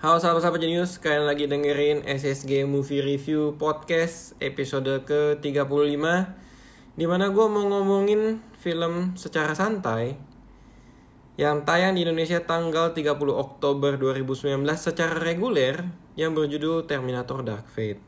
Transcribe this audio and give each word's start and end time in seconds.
Halo 0.00 0.16
sahabat-sahabat 0.16 0.64
jenius, 0.64 0.96
kalian 0.96 1.28
lagi 1.28 1.44
dengerin 1.44 2.08
SSG 2.08 2.64
Movie 2.64 3.04
Review 3.04 3.52
Podcast 3.60 4.32
episode 4.40 5.04
ke-35 5.04 6.00
Di 6.96 7.04
mana 7.04 7.28
gue 7.28 7.44
mau 7.44 7.68
ngomongin 7.68 8.40
film 8.64 9.12
secara 9.20 9.52
santai 9.52 10.16
Yang 11.36 11.68
tayang 11.68 12.00
di 12.00 12.08
Indonesia 12.08 12.40
tanggal 12.40 12.96
30 12.96 13.12
Oktober 13.28 14.00
2019 14.00 14.64
secara 14.72 15.20
reguler 15.20 15.84
Yang 16.16 16.32
berjudul 16.32 16.88
Terminator 16.88 17.44
Dark 17.44 17.68
Fate 17.68 18.00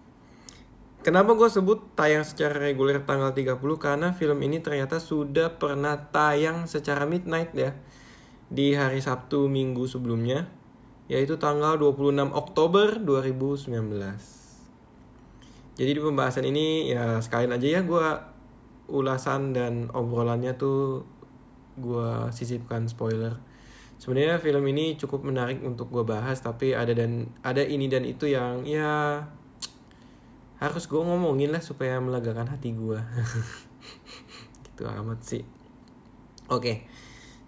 Kenapa 1.05 1.37
gue 1.37 1.49
sebut 1.53 1.93
tayang 1.93 2.25
secara 2.25 2.57
reguler 2.57 3.05
tanggal 3.05 3.37
30? 3.37 3.61
Karena 3.77 4.17
film 4.17 4.41
ini 4.41 4.65
ternyata 4.65 4.97
sudah 4.97 5.61
pernah 5.61 6.09
tayang 6.09 6.65
secara 6.65 7.05
midnight 7.05 7.53
ya 7.53 7.77
Di 8.49 8.73
hari 8.81 9.05
Sabtu 9.05 9.45
minggu 9.53 9.85
sebelumnya 9.85 10.62
yaitu 11.11 11.39
tanggal 11.39 11.79
26 11.79 12.31
Oktober 12.31 12.99
2019. 13.01 13.73
Jadi 15.73 15.91
di 15.97 16.01
pembahasan 16.01 16.45
ini 16.47 16.93
ya 16.93 17.19
sekalian 17.19 17.57
aja 17.57 17.67
ya 17.67 17.81
gue 17.83 18.09
ulasan 18.93 19.57
dan 19.57 19.89
obrolannya 19.91 20.53
tuh 20.55 21.03
gue 21.81 22.29
sisipkan 22.31 22.87
spoiler. 22.87 23.41
Sebenarnya 23.97 24.43
film 24.43 24.67
ini 24.69 24.99
cukup 24.99 25.25
menarik 25.25 25.63
untuk 25.65 25.89
gue 25.89 26.05
bahas 26.05 26.43
tapi 26.43 26.75
ada 26.77 26.93
dan 26.93 27.31
ada 27.41 27.63
ini 27.65 27.89
dan 27.89 28.05
itu 28.05 28.29
yang 28.29 28.67
ya 28.69 29.25
harus 30.63 30.87
gue 30.87 31.03
ngomongin 31.03 31.51
lah 31.51 31.63
supaya 31.65 31.99
melegakan 31.99 32.47
hati 32.47 32.77
gue. 32.77 32.99
gitu 34.71 34.85
amat 34.87 35.21
sih. 35.25 35.43
Oke. 36.53 36.63
Okay. 36.63 37.02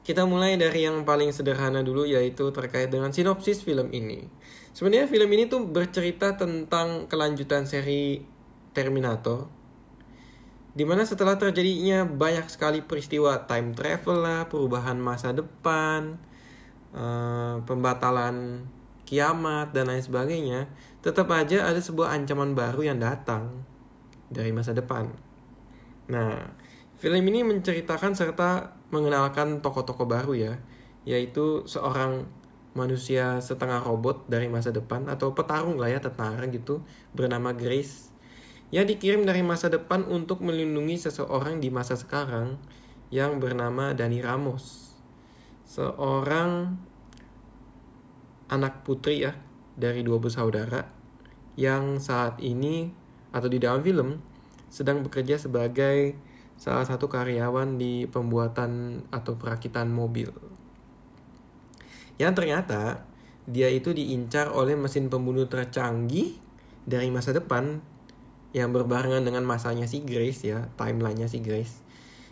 Kita 0.04 0.28
mulai 0.28 0.60
dari 0.60 0.84
yang 0.84 1.08
paling 1.08 1.32
sederhana 1.32 1.80
dulu 1.80 2.04
yaitu 2.04 2.52
terkait 2.52 2.92
dengan 2.92 3.08
sinopsis 3.08 3.64
film 3.64 3.88
ini. 3.88 4.28
Sebenarnya 4.76 5.08
film 5.08 5.32
ini 5.32 5.48
tuh 5.48 5.64
bercerita 5.64 6.36
tentang 6.36 7.08
kelanjutan 7.08 7.64
seri 7.64 8.20
Terminator. 8.76 9.48
Di 10.74 10.82
mana 10.84 11.06
setelah 11.06 11.38
terjadinya 11.38 12.04
banyak 12.04 12.50
sekali 12.50 12.82
peristiwa 12.82 13.46
time 13.46 13.72
travel 13.72 14.18
lah, 14.20 14.50
perubahan 14.50 14.98
masa 14.98 15.30
depan, 15.30 16.18
uh, 16.92 17.62
pembatalan 17.62 18.66
kiamat 19.06 19.70
dan 19.70 19.88
lain 19.88 20.02
sebagainya, 20.02 20.66
tetap 21.00 21.30
aja 21.30 21.70
ada 21.70 21.78
sebuah 21.78 22.12
ancaman 22.12 22.52
baru 22.58 22.90
yang 22.90 22.98
datang 22.98 23.62
dari 24.26 24.50
masa 24.50 24.74
depan. 24.74 25.14
Nah, 26.10 26.50
film 27.04 27.20
ini 27.20 27.44
menceritakan 27.44 28.16
serta 28.16 28.80
mengenalkan 28.88 29.60
tokoh-tokoh 29.60 30.08
baru 30.08 30.32
ya, 30.32 30.52
yaitu 31.04 31.60
seorang 31.68 32.24
manusia 32.72 33.44
setengah 33.44 33.84
robot 33.84 34.24
dari 34.24 34.48
masa 34.48 34.72
depan 34.72 35.04
atau 35.12 35.36
petarung 35.36 35.76
lah 35.76 35.92
ya 35.92 36.00
tentara 36.00 36.48
gitu 36.48 36.80
bernama 37.12 37.52
Grace 37.52 38.08
yang 38.72 38.88
dikirim 38.88 39.28
dari 39.28 39.44
masa 39.44 39.68
depan 39.68 40.08
untuk 40.08 40.40
melindungi 40.40 40.96
seseorang 40.96 41.60
di 41.60 41.68
masa 41.68 41.92
sekarang 41.92 42.56
yang 43.12 43.36
bernama 43.36 43.92
Dani 43.92 44.24
Ramos. 44.24 44.96
Seorang 45.68 46.72
anak 48.48 48.80
putri 48.80 49.28
ya 49.28 49.36
dari 49.76 50.00
dua 50.00 50.16
bersaudara 50.24 50.88
yang 51.60 52.00
saat 52.00 52.40
ini 52.40 52.88
atau 53.28 53.52
di 53.52 53.60
dalam 53.60 53.84
film 53.84 54.24
sedang 54.72 55.04
bekerja 55.04 55.36
sebagai 55.36 56.16
salah 56.64 56.88
satu 56.88 57.12
karyawan 57.12 57.76
di 57.76 58.08
pembuatan 58.08 59.04
atau 59.12 59.36
perakitan 59.36 59.92
mobil. 59.92 60.32
Yang 62.16 62.32
ternyata 62.40 63.04
dia 63.44 63.68
itu 63.68 63.92
diincar 63.92 64.48
oleh 64.48 64.72
mesin 64.72 65.12
pembunuh 65.12 65.44
tercanggih 65.44 66.40
dari 66.88 67.12
masa 67.12 67.36
depan 67.36 67.84
yang 68.56 68.72
berbarengan 68.72 69.28
dengan 69.28 69.44
masanya 69.44 69.84
si 69.84 70.08
Grace 70.08 70.48
ya, 70.48 70.72
timelinenya 70.80 71.28
si 71.28 71.44
Grace. 71.44 71.84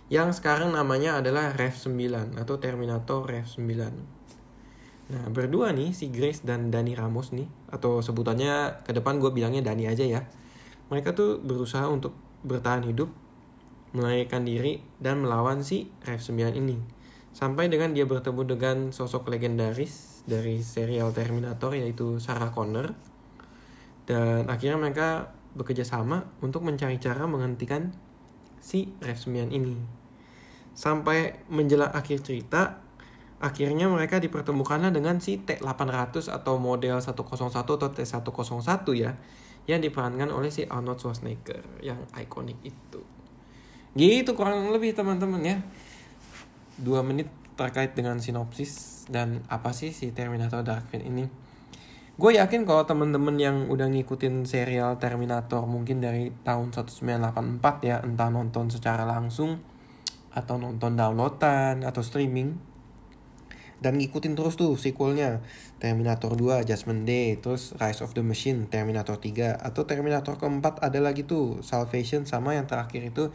Yang 0.08 0.40
sekarang 0.40 0.72
namanya 0.72 1.20
adalah 1.20 1.52
Rev 1.52 1.76
9 1.76 2.40
atau 2.40 2.56
Terminator 2.56 3.28
Rev 3.28 3.44
9. 3.44 5.12
Nah, 5.12 5.28
berdua 5.28 5.76
nih 5.76 5.92
si 5.92 6.08
Grace 6.08 6.40
dan 6.40 6.72
Dani 6.72 6.96
Ramos 6.96 7.36
nih 7.36 7.52
atau 7.68 8.00
sebutannya 8.00 8.80
ke 8.88 8.96
depan 8.96 9.20
gue 9.20 9.28
bilangnya 9.28 9.60
Dani 9.60 9.84
aja 9.84 10.08
ya. 10.08 10.24
Mereka 10.88 11.12
tuh 11.12 11.36
berusaha 11.44 11.84
untuk 11.84 12.16
bertahan 12.48 12.88
hidup 12.88 13.21
melarikan 13.92 14.44
diri 14.44 14.80
dan 14.98 15.24
melawan 15.24 15.60
si 15.60 15.88
Rev 16.04 16.20
9 16.20 16.56
ini. 16.56 16.76
Sampai 17.32 17.72
dengan 17.72 17.96
dia 17.96 18.04
bertemu 18.04 18.42
dengan 18.44 18.76
sosok 18.92 19.32
legendaris 19.32 20.24
dari 20.28 20.60
serial 20.60 21.16
Terminator 21.16 21.72
yaitu 21.72 22.20
Sarah 22.20 22.52
Connor. 22.52 22.92
Dan 24.04 24.48
akhirnya 24.48 24.76
mereka 24.76 25.32
bekerja 25.52 25.84
sama 25.84 26.28
untuk 26.40 26.64
mencari 26.64 26.96
cara 26.96 27.24
menghentikan 27.28 27.92
si 28.60 28.92
Rev 29.00 29.16
9 29.16 29.52
ini. 29.52 29.76
Sampai 30.72 31.44
menjelang 31.52 31.92
akhir 31.92 32.24
cerita, 32.24 32.80
akhirnya 33.44 33.92
mereka 33.92 34.16
dipertemukanlah 34.16 34.88
dengan 34.88 35.20
si 35.20 35.36
T800 35.36 36.32
atau 36.32 36.56
model 36.56 36.96
101 36.96 37.12
atau 37.52 37.88
T101 37.92 38.86
ya, 38.96 39.12
yang 39.68 39.80
diperankan 39.84 40.32
oleh 40.32 40.48
si 40.48 40.64
Arnold 40.64 40.98
Schwarzenegger 40.98 41.60
yang 41.84 42.00
ikonik 42.16 42.56
itu. 42.64 43.21
Gitu 43.92 44.32
kurang 44.32 44.72
lebih 44.72 44.96
teman-teman 44.96 45.42
ya. 45.44 45.56
Dua 46.80 47.04
menit 47.04 47.28
terkait 47.60 47.92
dengan 47.92 48.16
sinopsis 48.16 49.04
dan 49.12 49.44
apa 49.52 49.76
sih 49.76 49.92
si 49.92 50.16
Terminator 50.16 50.64
Dark 50.64 50.88
Fate 50.88 51.04
ini. 51.04 51.28
Gue 52.16 52.36
yakin 52.36 52.68
kalau 52.68 52.84
temen-temen 52.84 53.36
yang 53.40 53.56
udah 53.68 53.88
ngikutin 53.88 54.44
serial 54.44 54.96
Terminator 55.00 55.64
mungkin 55.64 56.00
dari 56.00 56.32
tahun 56.44 56.72
1984 56.72 57.88
ya, 57.88 58.04
entah 58.04 58.28
nonton 58.28 58.68
secara 58.68 59.08
langsung 59.08 59.60
atau 60.32 60.56
nonton 60.56 60.96
downloadan 60.96 61.84
atau 61.84 62.00
streaming 62.00 62.72
dan 63.82 63.98
ngikutin 63.98 64.38
terus 64.38 64.54
tuh 64.54 64.78
sequelnya 64.78 65.42
Terminator 65.82 66.38
2 66.38 66.62
Judgment 66.62 67.02
Day 67.02 67.34
terus 67.42 67.74
Rise 67.74 68.06
of 68.06 68.14
the 68.14 68.22
Machine 68.22 68.70
Terminator 68.70 69.18
3 69.18 69.58
atau 69.58 69.82
Terminator 69.82 70.38
keempat 70.38 70.78
ada 70.78 71.02
lagi 71.02 71.26
tuh 71.26 71.60
Salvation 71.66 72.22
sama 72.22 72.54
yang 72.54 72.70
terakhir 72.70 73.02
itu 73.02 73.34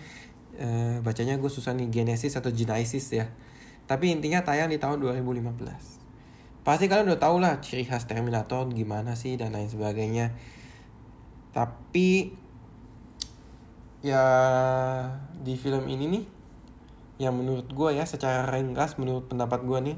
uh, 0.60 1.00
bacanya 1.06 1.38
gue 1.38 1.52
susah 1.52 1.74
nih 1.78 1.90
Genesis 1.90 2.36
atau 2.38 2.52
Genesis 2.52 3.06
ya. 3.14 3.30
Tapi 3.88 4.12
intinya 4.12 4.44
tayang 4.44 4.68
di 4.68 4.78
tahun 4.78 5.00
2015 5.00 5.98
pasti 6.68 6.92
kalian 6.92 7.16
udah 7.16 7.22
tau 7.24 7.40
lah 7.40 7.64
ciri 7.64 7.88
khas 7.88 8.12
Terminator 8.12 8.68
gimana 8.76 9.16
sih 9.16 9.40
dan 9.40 9.56
lain 9.56 9.72
sebagainya. 9.72 10.36
Tapi 11.56 12.36
ya 14.04 14.24
di 15.40 15.56
film 15.56 15.88
ini 15.88 16.06
nih 16.12 16.24
yang 17.24 17.40
menurut 17.40 17.72
gue 17.72 17.98
ya 17.98 18.04
secara 18.04 18.46
ringkas 18.52 19.00
menurut 19.00 19.26
pendapat 19.32 19.64
gue 19.64 19.80
nih 19.80 19.98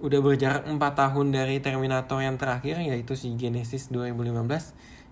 udah 0.00 0.20
berjarak 0.24 0.64
4 0.64 0.80
tahun 0.80 1.26
dari 1.28 1.60
Terminator 1.60 2.24
yang 2.24 2.40
terakhir 2.40 2.80
yaitu 2.80 3.12
si 3.12 3.36
Genesis 3.36 3.92
2015 3.92 4.32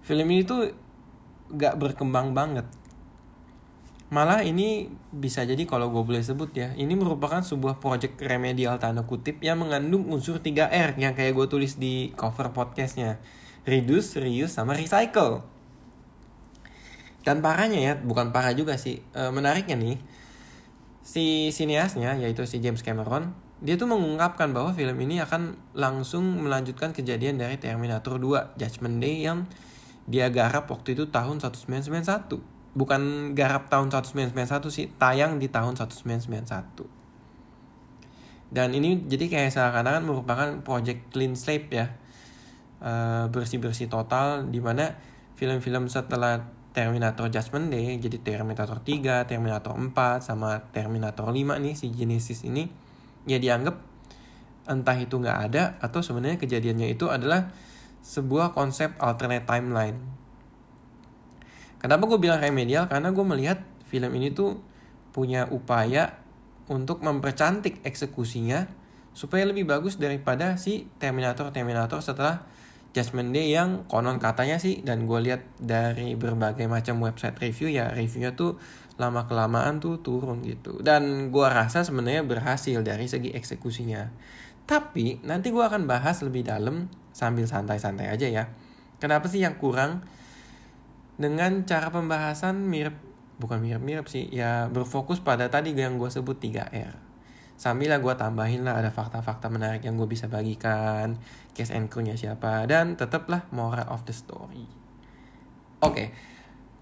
film 0.01 0.27
ini 0.33 0.43
tuh 0.49 0.73
gak 1.53 1.77
berkembang 1.77 2.33
banget 2.33 2.65
Malah 4.09 4.41
ini 4.41 4.89
bisa 5.13 5.45
jadi 5.45 5.69
kalau 5.69 5.93
gue 5.93 6.01
boleh 6.01 6.25
sebut 6.25 6.49
ya, 6.57 6.73
ini 6.81 6.97
merupakan 6.97 7.45
sebuah 7.45 7.77
project 7.77 8.17
remedial 8.25 8.81
tanda 8.81 9.05
kutip 9.05 9.37
yang 9.45 9.61
mengandung 9.61 10.09
unsur 10.09 10.41
3R 10.41 10.97
yang 10.97 11.13
kayak 11.13 11.37
gue 11.37 11.47
tulis 11.53 11.77
di 11.77 12.17
cover 12.17 12.49
podcastnya. 12.57 13.21
Reduce, 13.69 14.17
reuse, 14.17 14.57
sama 14.57 14.73
recycle. 14.73 15.45
Dan 17.21 17.45
parahnya 17.45 17.81
ya, 17.85 17.93
bukan 18.01 18.33
parah 18.33 18.57
juga 18.57 18.81
sih, 18.81 19.05
e, 19.13 19.23
menariknya 19.29 19.77
nih, 19.77 20.01
si 21.05 21.53
siniasnya 21.53 22.17
yaitu 22.17 22.49
si 22.49 22.65
James 22.65 22.81
Cameron, 22.81 23.37
dia 23.61 23.77
tuh 23.77 23.93
mengungkapkan 23.93 24.57
bahwa 24.57 24.73
film 24.73 24.97
ini 25.05 25.21
akan 25.21 25.61
langsung 25.77 26.25
melanjutkan 26.41 26.97
kejadian 26.97 27.37
dari 27.37 27.61
Terminator 27.61 28.17
2 28.17 28.57
Judgment 28.57 29.05
Day 29.05 29.21
yang 29.21 29.45
dia 30.09 30.33
garap 30.33 30.73
waktu 30.73 30.97
itu 30.97 31.13
tahun 31.13 31.45
1991 31.45 32.58
bukan 32.79 33.35
garap 33.35 33.67
tahun 33.67 33.91
1991 33.91 34.71
sih, 34.71 34.87
tayang 34.95 35.43
di 35.43 35.51
tahun 35.51 35.75
1991. 35.75 36.87
Dan 38.55 38.73
ini 38.73 39.03
jadi 39.05 39.27
kayak 39.27 39.51
seakan-akan 39.51 40.03
merupakan 40.07 40.49
project 40.63 41.11
clean 41.11 41.35
slate 41.35 41.69
ya. 41.75 41.91
Uh, 42.79 43.27
bersih-bersih 43.35 43.91
total 43.91 44.47
di 44.55 44.63
mana 44.63 44.95
film-film 45.35 45.91
setelah 45.91 46.47
Terminator 46.71 47.27
Judgment 47.27 47.75
Day 47.75 47.99
jadi 47.99 48.23
Terminator 48.23 48.79
3, 48.79 49.27
Terminator 49.27 49.75
4 49.75 50.23
sama 50.23 50.63
Terminator 50.71 51.27
5 51.27 51.59
nih 51.59 51.75
si 51.75 51.91
Genesis 51.91 52.47
ini 52.47 52.71
ya 53.27 53.43
dianggap 53.43 53.83
entah 54.71 54.95
itu 54.95 55.19
nggak 55.19 55.39
ada 55.51 55.75
atau 55.83 56.05
sebenarnya 56.07 56.39
kejadiannya 56.39 56.95
itu 56.95 57.11
adalah 57.11 57.51
sebuah 58.05 58.55
konsep 58.55 58.95
alternate 59.03 59.49
timeline 59.49 59.99
Kenapa 61.79 62.11
gue 62.11 62.19
bilang 62.19 62.43
remedial? 62.43 62.91
Karena 62.91 63.15
gue 63.15 63.25
melihat 63.27 63.63
film 63.87 64.11
ini 64.19 64.35
tuh 64.35 64.59
punya 65.15 65.47
upaya 65.51 66.19
untuk 66.69 67.01
mempercantik 67.01 67.81
eksekusinya 67.87 68.69
supaya 69.17 69.49
lebih 69.49 69.67
bagus 69.67 69.97
daripada 69.99 70.55
si 70.61 70.87
Terminator 71.01 71.51
Terminator 71.51 71.99
setelah 72.05 72.47
Judgment 72.93 73.31
Day 73.31 73.55
yang 73.55 73.87
konon 73.87 74.19
katanya 74.19 74.59
sih. 74.59 74.83
Dan 74.83 75.07
gue 75.07 75.19
lihat 75.23 75.43
dari 75.59 76.19
berbagai 76.19 76.67
macam 76.67 77.03
website 77.03 77.39
review 77.39 77.71
ya 77.71 77.95
reviewnya 77.95 78.35
tuh 78.35 78.59
lama 78.99 79.31
kelamaan 79.31 79.79
tuh 79.79 80.03
turun 80.03 80.43
gitu. 80.43 80.83
Dan 80.83 81.31
gue 81.31 81.47
rasa 81.47 81.87
sebenarnya 81.87 82.27
berhasil 82.27 82.83
dari 82.83 83.07
segi 83.07 83.31
eksekusinya. 83.33 84.11
Tapi 84.69 85.25
nanti 85.25 85.49
gue 85.55 85.65
akan 85.65 85.87
bahas 85.89 86.21
lebih 86.27 86.45
dalam 86.45 86.91
sambil 87.15 87.47
santai-santai 87.47 88.11
aja 88.11 88.27
ya. 88.29 88.45
Kenapa 88.99 89.31
sih 89.31 89.41
yang 89.41 89.57
kurang 89.57 90.03
dengan 91.19 91.67
cara 91.67 91.91
pembahasan 91.93 92.65
mirip 92.65 92.95
bukan 93.43 93.61
mirip-mirip 93.61 94.07
sih. 94.07 94.31
Ya 94.33 94.71
berfokus 94.73 95.21
pada 95.21 95.51
tadi 95.53 95.75
yang 95.75 95.99
gue 95.99 96.09
sebut 96.09 96.39
3R 96.41 97.09
sambil 97.59 97.91
lah 97.91 97.99
gue 97.99 98.15
tambahin 98.15 98.63
lah 98.63 98.79
ada 98.79 98.95
fakta-fakta 98.95 99.51
menarik 99.51 99.83
yang 99.83 99.99
gue 99.99 100.07
bisa 100.07 100.31
bagikan 100.31 101.19
case 101.59 101.75
and 101.75 101.91
crew-nya 101.91 102.15
siapa 102.15 102.63
dan 102.71 102.95
tetaplah 102.95 103.51
moral 103.51 103.91
of 103.91 104.07
the 104.07 104.15
story. 104.15 104.63
Oke 105.83 105.91
okay. 105.91 106.07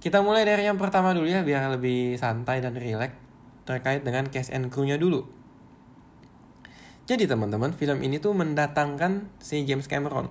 kita 0.05 0.21
mulai 0.21 0.45
dari 0.45 0.69
yang 0.69 0.77
pertama 0.77 1.17
dulu 1.17 1.25
ya 1.25 1.41
biar 1.41 1.73
lebih 1.73 2.21
santai 2.21 2.61
dan 2.61 2.77
rileks 2.77 3.17
terkait 3.65 4.05
dengan 4.05 4.29
case 4.29 4.53
and 4.53 4.69
crew-nya 4.69 5.01
dulu. 5.01 5.25
Jadi 7.09 7.25
teman-teman 7.25 7.73
film 7.73 8.05
ini 8.05 8.21
tuh 8.21 8.37
mendatangkan 8.37 9.33
si 9.41 9.65
James 9.65 9.89
Cameron 9.89 10.29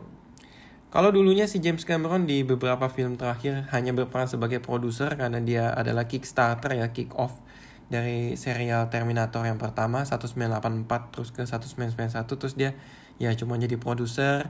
kalau 0.96 1.12
dulunya 1.12 1.44
si 1.44 1.60
James 1.60 1.84
Cameron 1.84 2.24
di 2.24 2.48
beberapa 2.48 2.88
film 2.88 3.20
terakhir 3.20 3.68
hanya 3.76 3.92
berperan 3.92 4.32
sebagai 4.32 4.64
produser 4.64 5.12
karena 5.20 5.44
dia 5.44 5.76
adalah 5.76 6.08
Kickstarter 6.08 6.72
ya 6.72 6.96
kick 6.96 7.12
off 7.20 7.44
dari 7.92 8.40
serial 8.40 8.88
Terminator 8.88 9.44
yang 9.44 9.60
pertama 9.60 10.08
1984 10.08 11.12
terus 11.12 11.36
ke 11.36 11.44
1991 11.44 12.40
terus 12.40 12.56
dia 12.56 12.80
ya 13.20 13.36
cuma 13.36 13.60
jadi 13.60 13.76
produser. 13.76 14.48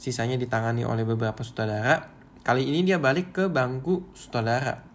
Sisanya 0.00 0.40
ditangani 0.40 0.88
oleh 0.88 1.04
beberapa 1.04 1.44
sutradara. 1.44 2.08
Kali 2.40 2.64
ini 2.64 2.88
dia 2.88 2.96
balik 2.96 3.36
ke 3.36 3.44
bangku 3.52 4.08
sutradara. 4.16 4.88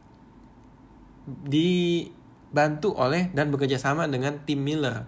Dibantu 1.29 2.97
oleh 2.97 3.29
dan 3.29 3.53
bekerja 3.53 3.77
sama 3.77 4.09
dengan 4.09 4.41
Tim 4.41 4.65
Miller. 4.65 5.05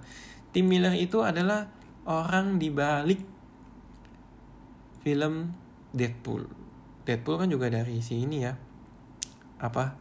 Tim 0.53 0.69
Miller 0.69 0.93
itu 0.93 1.25
adalah 1.25 1.73
orang 2.05 2.61
di 2.61 2.69
balik 2.69 3.25
film 5.01 5.57
Deadpool. 5.91 6.47
Deadpool 7.03 7.37
kan 7.39 7.47
juga 7.51 7.67
dari 7.67 7.99
si 7.99 8.23
ini 8.23 8.43
ya. 8.43 8.55
Apa? 9.59 9.95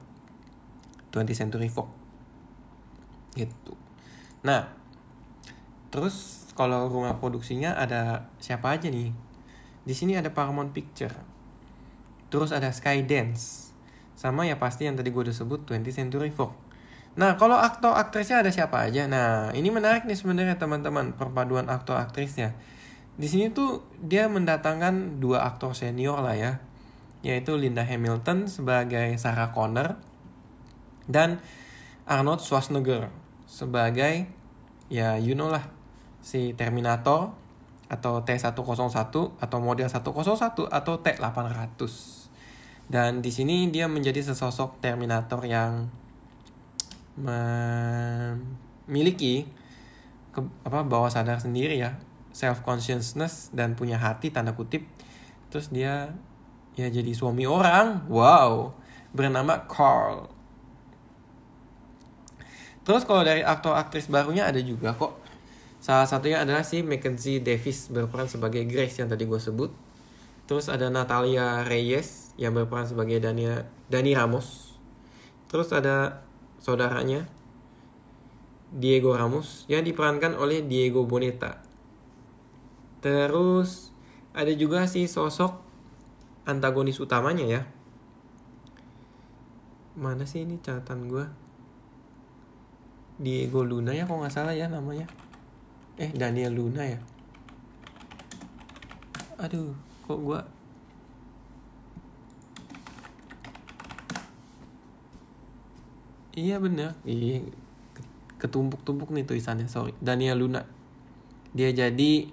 20th 1.10 1.38
Century 1.46 1.70
Fox. 1.70 1.90
Gitu. 3.34 3.74
Nah 4.46 4.70
terus 5.90 6.46
kalau 6.54 6.86
rumah 6.86 7.18
produksinya 7.18 7.74
ada 7.74 8.30
siapa 8.38 8.74
aja 8.74 8.86
nih? 8.86 9.10
Di 9.82 9.94
sini 9.94 10.14
ada 10.14 10.30
Paramount 10.30 10.70
Picture 10.70 11.14
terus 12.30 12.54
ada 12.54 12.70
Skydance. 12.70 13.74
Sama 14.14 14.46
ya 14.46 14.56
pasti 14.56 14.86
yang 14.86 14.94
tadi 14.94 15.10
gue 15.10 15.26
udah 15.26 15.34
sebut 15.34 15.66
20 15.66 15.90
Century 15.90 16.30
Fox. 16.30 16.54
Nah 17.18 17.34
kalau 17.34 17.58
aktor 17.58 17.98
aktrisnya 17.98 18.38
ada 18.38 18.54
siapa 18.54 18.86
aja? 18.86 19.10
Nah 19.10 19.50
ini 19.50 19.66
menarik 19.74 20.06
nih 20.06 20.14
sebenarnya 20.14 20.62
teman-teman 20.62 21.18
perpaduan 21.18 21.66
aktor 21.66 21.98
aktrisnya 21.98 22.54
di 23.20 23.28
sini 23.28 23.52
tuh 23.52 23.84
dia 24.00 24.32
mendatangkan 24.32 25.20
dua 25.20 25.44
aktor 25.44 25.76
senior 25.76 26.24
lah 26.24 26.32
ya 26.32 26.52
yaitu 27.20 27.52
Linda 27.60 27.84
Hamilton 27.84 28.48
sebagai 28.48 29.12
Sarah 29.20 29.52
Connor 29.52 30.00
dan 31.04 31.44
Arnold 32.08 32.40
Schwarzenegger 32.40 33.12
sebagai 33.44 34.24
ya 34.88 35.20
you 35.20 35.36
know 35.36 35.52
lah 35.52 35.68
si 36.24 36.56
Terminator 36.56 37.36
atau 37.90 38.22
T101 38.22 39.10
atau 39.42 39.58
model 39.58 39.90
101 39.90 40.70
atau 40.70 40.94
T800. 41.02 41.74
Dan 42.90 43.18
di 43.18 43.34
sini 43.34 43.66
dia 43.74 43.90
menjadi 43.90 44.22
sesosok 44.22 44.78
Terminator 44.78 45.42
yang 45.42 45.90
memiliki 47.18 48.62
ke, 50.30 50.38
apa 50.62 50.86
bawah 50.86 51.10
sadar 51.10 51.42
sendiri 51.42 51.74
ya, 51.82 51.98
self 52.40 52.64
consciousness 52.64 53.52
dan 53.52 53.76
punya 53.76 54.00
hati 54.00 54.32
tanda 54.32 54.56
kutip. 54.56 54.88
Terus 55.52 55.68
dia 55.68 56.16
ya 56.80 56.88
jadi 56.88 57.12
suami 57.12 57.44
orang. 57.44 58.08
Wow, 58.08 58.72
bernama 59.12 59.68
Carl 59.68 60.40
Terus 62.90 63.06
kalau 63.06 63.22
dari 63.22 63.44
aktor 63.44 63.76
aktris 63.76 64.08
barunya 64.10 64.48
ada 64.48 64.58
juga 64.58 64.96
kok. 64.96 65.14
Salah 65.78 66.10
satunya 66.10 66.42
adalah 66.42 66.66
si 66.66 66.82
Mackenzie 66.82 67.38
Davis 67.38 67.86
berperan 67.86 68.26
sebagai 68.26 68.66
Grace 68.66 68.98
yang 68.98 69.06
tadi 69.06 69.30
gue 69.30 69.38
sebut. 69.38 69.70
Terus 70.50 70.66
ada 70.66 70.90
Natalia 70.90 71.62
Reyes 71.62 72.34
yang 72.34 72.56
berperan 72.56 72.90
sebagai 72.90 73.22
Dania, 73.22 73.68
Dani 73.86 74.12
Ramos. 74.16 74.74
Terus 75.46 75.70
ada 75.70 76.26
saudaranya 76.58 77.30
Diego 78.74 79.14
Ramos 79.14 79.70
yang 79.70 79.86
diperankan 79.86 80.34
oleh 80.34 80.66
Diego 80.66 81.06
Boneta. 81.06 81.69
Terus 83.00 83.92
ada 84.36 84.52
juga 84.54 84.84
si 84.84 85.08
sosok 85.08 85.56
antagonis 86.44 87.00
utamanya 87.00 87.44
ya. 87.48 87.62
Mana 89.96 90.24
sih 90.24 90.44
ini 90.44 90.60
catatan 90.60 91.08
gue? 91.10 91.26
Diego 93.20 93.60
Luna 93.60 93.92
ya 93.92 94.08
kalau 94.08 94.24
nggak 94.24 94.32
salah 94.32 94.56
ya 94.56 94.64
namanya. 94.64 95.04
Eh 96.00 96.08
Daniel 96.16 96.56
Luna 96.56 96.88
ya? 96.88 96.96
Aduh 99.36 99.76
kok 100.08 100.20
gua 100.24 100.40
iya 106.32 106.56
bener. 106.56 106.96
Iya 107.04 107.44
ketumpuk-tumpuk 108.40 109.12
nih 109.12 109.28
tulisannya 109.28 109.68
sorry. 109.68 109.92
Daniel 110.00 110.40
Luna. 110.40 110.64
Dia 111.52 111.76
jadi 111.76 112.32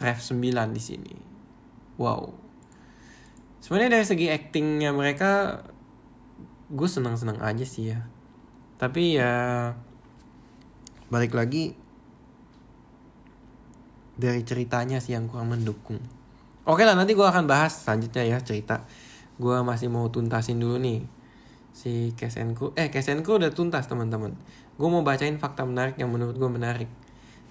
ref 0.00 0.18
9 0.22 0.74
di 0.74 0.82
sini. 0.82 1.14
Wow. 2.00 2.34
Sebenarnya 3.62 4.00
dari 4.00 4.06
segi 4.06 4.26
actingnya 4.28 4.90
mereka 4.92 5.62
gue 6.68 6.88
senang-senang 6.88 7.40
aja 7.40 7.64
sih 7.64 7.94
ya. 7.94 8.04
Tapi 8.76 9.16
ya 9.16 9.72
balik 11.08 11.36
lagi 11.36 11.76
dari 14.14 14.42
ceritanya 14.42 14.98
sih 14.98 15.14
yang 15.14 15.30
kurang 15.30 15.54
mendukung. 15.54 15.98
Oke 16.64 16.82
lah 16.82 16.96
nanti 16.96 17.12
gue 17.12 17.26
akan 17.26 17.44
bahas 17.44 17.84
selanjutnya 17.84 18.24
ya 18.24 18.38
cerita. 18.40 18.82
Gue 19.36 19.60
masih 19.66 19.90
mau 19.90 20.06
tuntasin 20.08 20.58
dulu 20.58 20.80
nih 20.80 21.04
si 21.74 22.14
Kesenku. 22.14 22.72
Eh 22.78 22.88
Kesenku 22.88 23.36
udah 23.36 23.50
tuntas 23.52 23.90
teman-teman. 23.90 24.32
Gue 24.74 24.88
mau 24.90 25.04
bacain 25.06 25.36
fakta 25.38 25.66
menarik 25.66 25.98
yang 25.98 26.10
menurut 26.10 26.34
gue 26.38 26.50
menarik 26.50 26.90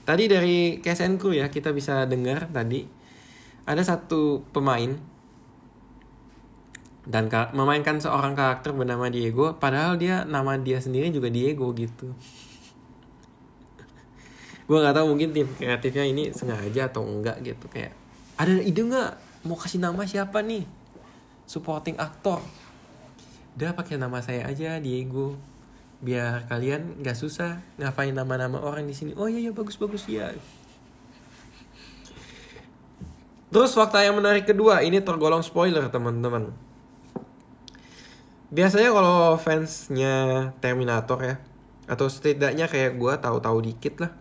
tadi 0.04 0.28
dari 0.28 0.84
Kesenku 0.84 1.32
ya 1.32 1.48
kita 1.48 1.72
bisa 1.72 2.04
dengar 2.04 2.52
tadi 2.52 2.84
ada 3.64 3.80
satu 3.80 4.44
pemain 4.52 5.14
dan 7.04 7.28
memainkan 7.52 8.00
seorang 8.00 8.32
karakter 8.36 8.72
bernama 8.72 9.12
Diego 9.12 9.60
padahal 9.60 10.00
dia 10.00 10.24
nama 10.24 10.56
dia 10.56 10.80
sendiri 10.80 11.12
juga 11.12 11.28
Diego 11.28 11.76
gitu. 11.76 12.16
Gue 14.68 14.80
nggak 14.80 14.96
tahu 14.96 15.12
mungkin 15.12 15.36
tim 15.36 15.48
kreatifnya 15.52 16.08
ini 16.08 16.32
sengaja 16.32 16.88
atau 16.88 17.04
enggak 17.04 17.44
gitu 17.44 17.68
kayak 17.68 17.92
ada 18.40 18.56
ide 18.56 18.88
nggak? 18.88 19.12
Mau 19.44 19.60
kasih 19.60 19.84
nama 19.84 20.08
siapa 20.08 20.40
nih? 20.40 20.64
Supporting 21.44 22.00
aktor. 22.00 22.40
Udah 23.60 23.76
pakai 23.76 24.00
nama 24.00 24.24
saya 24.24 24.48
aja 24.48 24.80
Diego 24.80 25.36
biar 26.04 26.52
kalian 26.52 27.00
nggak 27.00 27.16
susah 27.16 27.64
ngapain 27.80 28.12
nama-nama 28.12 28.60
orang 28.60 28.84
di 28.84 28.92
sini. 28.92 29.16
Oh 29.16 29.32
iya 29.32 29.40
iya 29.40 29.52
bagus 29.56 29.80
bagus 29.80 30.04
ya 30.12 30.36
terus 33.54 33.78
fakta 33.78 34.02
yang 34.02 34.18
menarik 34.18 34.50
kedua 34.50 34.82
ini 34.82 34.98
tergolong 34.98 35.46
spoiler 35.46 35.86
teman-teman. 35.94 36.50
Biasanya 38.50 38.90
kalau 38.90 39.38
fansnya 39.38 40.50
Terminator 40.58 41.20
ya 41.22 41.36
atau 41.86 42.10
setidaknya 42.10 42.66
kayak 42.66 42.98
gue 42.98 43.14
tahu-tahu 43.22 43.58
dikit 43.62 44.02
lah. 44.02 44.12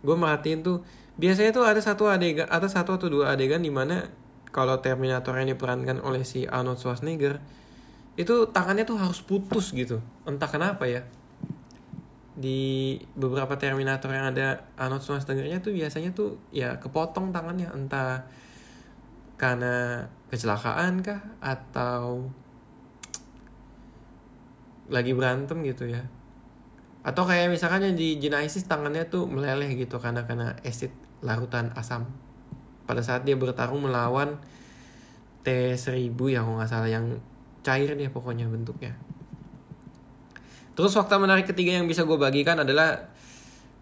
Gue 0.00 0.16
merhatiin 0.16 0.64
tuh 0.64 0.80
biasanya 1.20 1.52
tuh 1.52 1.68
ada 1.68 1.80
satu 1.84 2.08
adegan 2.08 2.48
ada 2.48 2.68
satu 2.68 2.96
atau 2.96 3.08
dua 3.12 3.36
adegan 3.36 3.60
di 3.60 3.68
mana 3.68 4.08
kalau 4.48 4.80
Terminator 4.80 5.36
yang 5.36 5.52
diperankan 5.52 6.00
oleh 6.00 6.24
si 6.24 6.48
Arnold 6.48 6.80
Schwarzenegger 6.80 7.44
itu 8.16 8.48
tangannya 8.48 8.88
tuh 8.88 8.96
harus 8.96 9.20
putus 9.20 9.76
gitu. 9.76 10.00
Entah 10.24 10.48
kenapa 10.48 10.88
ya. 10.88 11.04
Di 12.36 12.96
beberapa 13.16 13.56
Terminator 13.56 14.12
yang 14.12 14.32
ada 14.32 14.68
Arnold 14.76 15.04
Schwarzeneggernya 15.04 15.60
tuh 15.60 15.72
biasanya 15.76 16.10
tuh 16.16 16.40
ya 16.48 16.80
kepotong 16.80 17.32
tangannya. 17.32 17.68
Entah 17.72 18.24
karena 19.36 20.08
kecelakaan 20.32 21.04
kah 21.04 21.20
atau 21.44 22.32
lagi 24.88 25.12
berantem 25.12 25.60
gitu 25.68 25.84
ya. 25.84 26.08
Atau 27.04 27.28
kayak 27.28 27.52
misalkan 27.52 27.84
yang 27.84 27.94
di 27.94 28.16
Genesis 28.16 28.64
tangannya 28.64 29.06
tuh 29.06 29.28
meleleh 29.28 29.76
gitu 29.76 30.00
karena 30.00 30.24
karena 30.24 30.56
acid 30.64 30.90
larutan 31.20 31.70
asam. 31.76 32.08
Pada 32.88 33.04
saat 33.04 33.28
dia 33.28 33.36
bertarung 33.36 33.84
melawan 33.84 34.40
T1000 35.44 36.16
ya 36.32 36.40
kalau 36.42 36.58
nggak 36.58 36.70
salah 36.70 36.90
yang 36.90 37.20
cair 37.66 37.98
deh 37.98 38.06
pokoknya 38.06 38.46
bentuknya. 38.46 38.94
Terus 40.78 40.94
fakta 40.94 41.18
menarik 41.18 41.50
ketiga 41.50 41.74
yang 41.74 41.90
bisa 41.90 42.06
gue 42.06 42.14
bagikan 42.14 42.62
adalah 42.62 43.10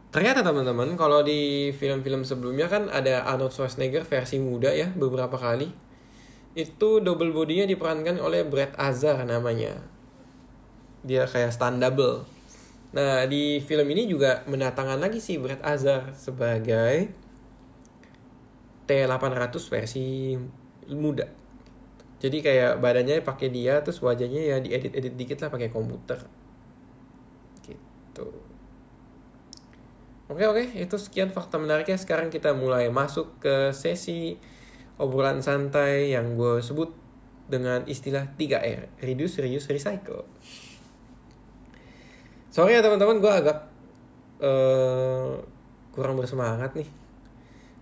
ternyata 0.09 0.41
teman-teman 0.41 0.97
kalau 0.97 1.21
di 1.21 1.75
film-film 1.77 2.25
sebelumnya 2.25 2.71
kan 2.71 2.89
ada 2.89 3.29
Arnold 3.29 3.53
Schwarzenegger 3.53 4.09
versi 4.09 4.41
muda 4.41 4.73
ya 4.73 4.89
beberapa 4.97 5.37
kali. 5.37 5.69
Itu 6.55 7.05
double 7.05 7.35
bodinya 7.35 7.69
diperankan 7.69 8.23
oleh 8.23 8.47
Brad 8.47 8.73
Azar 8.79 9.21
namanya. 9.27 9.75
Dia 11.05 11.29
kayak 11.29 11.53
stand 11.53 11.83
double. 11.83 12.25
Nah, 12.95 13.27
di 13.27 13.59
film 13.59 13.91
ini 13.91 14.07
juga 14.07 14.47
mendatangkan 14.47 15.03
lagi 15.03 15.19
si 15.19 15.35
Brad 15.35 15.59
Azar 15.67 16.15
sebagai 16.15 17.11
T800 18.87 19.67
versi 19.67 20.39
muda. 20.95 21.44
Jadi 22.23 22.41
kayak 22.41 22.81
badannya 22.81 23.21
pakai 23.21 23.49
dia 23.51 23.83
terus 23.85 24.01
wajahnya 24.01 24.41
ya 24.55 24.57
diedit-edit 24.63 25.15
dikit 25.15 25.39
lah 25.45 25.51
pakai 25.51 25.69
komputer. 25.69 26.19
Gitu. 27.65 28.27
Oke 30.25 30.45
oke, 30.49 30.65
itu 30.73 30.97
sekian 30.97 31.29
fakta 31.29 31.61
menariknya. 31.61 32.01
Sekarang 32.01 32.33
kita 32.33 32.57
mulai 32.57 32.89
masuk 32.89 33.43
ke 33.45 33.77
sesi 33.77 34.41
obrolan 34.97 35.43
santai 35.43 36.15
yang 36.15 36.39
gue 36.39 36.63
sebut 36.63 36.95
dengan 37.45 37.85
istilah 37.85 38.33
3R, 38.39 39.05
reduce, 39.05 39.43
reuse, 39.45 39.69
recycle. 39.69 40.25
Sorry 42.49 42.79
ya 42.79 42.81
teman-teman, 42.81 43.19
gue 43.19 43.33
agak 43.35 43.59
uh, 44.41 45.43
kurang 45.93 46.17
bersemangat 46.17 46.73
nih. 46.79 46.89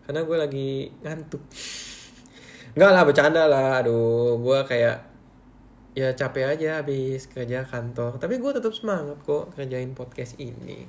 Karena 0.02 0.20
gue 0.26 0.36
lagi 0.40 0.70
ngantuk. 1.04 1.44
Enggak 2.72 2.90
lah, 2.90 3.02
bercanda 3.04 3.42
lah. 3.44 3.84
Aduh, 3.84 4.40
gue 4.40 4.58
kayak 4.64 4.96
ya 5.92 6.08
capek 6.16 6.56
aja 6.56 6.80
habis 6.80 7.28
kerja 7.28 7.68
kantor. 7.68 8.16
Tapi 8.16 8.40
gue 8.40 8.50
tetap 8.56 8.72
semangat 8.72 9.20
kok 9.24 9.52
kerjain 9.52 9.92
podcast 9.92 10.40
ini. 10.40 10.88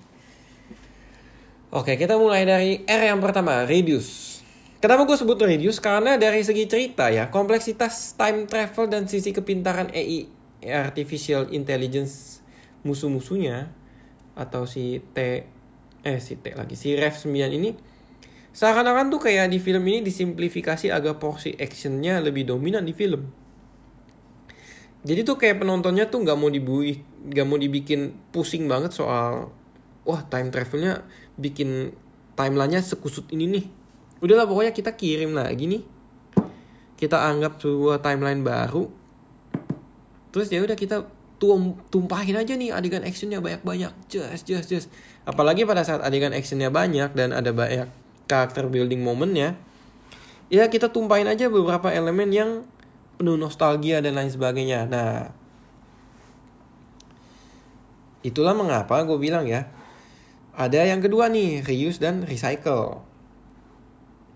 Oke, 1.74 1.98
kita 1.98 2.16
mulai 2.16 2.46
dari 2.46 2.86
R 2.86 3.02
yang 3.10 3.20
pertama, 3.20 3.66
reduce. 3.66 4.40
Kenapa 4.78 5.10
gue 5.10 5.18
sebut 5.18 5.40
reduce? 5.42 5.82
Karena 5.82 6.16
dari 6.22 6.46
segi 6.46 6.70
cerita 6.70 7.10
ya, 7.10 7.34
kompleksitas 7.34 8.14
time 8.14 8.46
travel 8.46 8.86
dan 8.92 9.10
sisi 9.10 9.34
kepintaran 9.34 9.90
AI, 9.90 10.30
artificial 10.70 11.50
intelligence 11.52 12.44
musuh-musuhnya 12.84 13.72
atau 14.36 14.68
si 14.68 15.00
T 15.16 15.18
eh 16.04 16.20
si 16.20 16.36
T 16.36 16.52
lagi 16.52 16.76
si 16.76 17.00
Rev 17.00 17.16
9 17.16 17.32
ini 17.32 17.72
seakan-akan 18.54 19.10
tuh 19.10 19.22
kayak 19.28 19.50
di 19.50 19.58
film 19.58 19.82
ini 19.90 20.06
disimplifikasi 20.06 20.94
agar 20.94 21.18
porsi 21.18 21.58
actionnya 21.58 22.22
lebih 22.22 22.46
dominan 22.46 22.86
di 22.86 22.94
film. 22.94 23.26
Jadi 25.04 25.26
tuh 25.28 25.36
kayak 25.36 25.60
penontonnya 25.60 26.08
tuh 26.08 26.24
nggak 26.24 26.38
mau 26.40 26.48
dibui, 26.48 27.02
nggak 27.28 27.46
mau 27.50 27.60
dibikin 27.60 28.16
pusing 28.32 28.70
banget 28.72 28.96
soal 28.96 29.52
wah 30.08 30.22
time 30.32 30.48
travelnya 30.48 31.04
bikin 31.36 31.92
timelinenya 32.40 32.80
sekusut 32.80 33.28
ini 33.36 33.60
nih. 33.60 33.66
Udahlah 34.24 34.48
pokoknya 34.48 34.72
kita 34.72 34.96
kirim 34.96 35.36
lagi 35.36 35.68
nih. 35.68 35.84
Kita 36.96 37.20
anggap 37.20 37.60
sebuah 37.60 38.00
timeline 38.00 38.46
baru. 38.46 38.88
Terus 40.32 40.48
ya 40.48 40.64
udah 40.64 40.78
kita 40.80 41.04
tum 41.44 41.76
tumpahin 41.92 42.40
aja 42.40 42.56
nih 42.56 42.72
adegan 42.72 43.04
actionnya 43.04 43.44
banyak-banyak 43.44 43.92
just 44.08 44.48
just 44.48 44.72
just 44.72 44.88
apalagi 45.28 45.68
pada 45.68 45.84
saat 45.84 46.00
adegan 46.00 46.32
actionnya 46.32 46.72
banyak 46.72 47.12
dan 47.12 47.36
ada 47.36 47.52
banyak 47.52 47.92
karakter 48.30 48.68
building 48.72 49.04
momennya 49.04 49.56
ya 50.54 50.70
kita 50.70 50.92
tumpahin 50.94 51.28
aja 51.28 51.50
beberapa 51.50 51.90
elemen 51.90 52.30
yang 52.30 52.50
penuh 53.18 53.38
nostalgia 53.38 54.00
dan 54.00 54.18
lain 54.20 54.32
sebagainya 54.32 54.86
nah 54.88 55.32
itulah 58.24 58.56
mengapa 58.56 59.04
gue 59.04 59.20
bilang 59.20 59.44
ya 59.48 59.68
ada 60.54 60.86
yang 60.86 61.02
kedua 61.02 61.28
nih 61.28 61.66
reuse 61.66 62.00
dan 62.00 62.24
recycle 62.24 63.04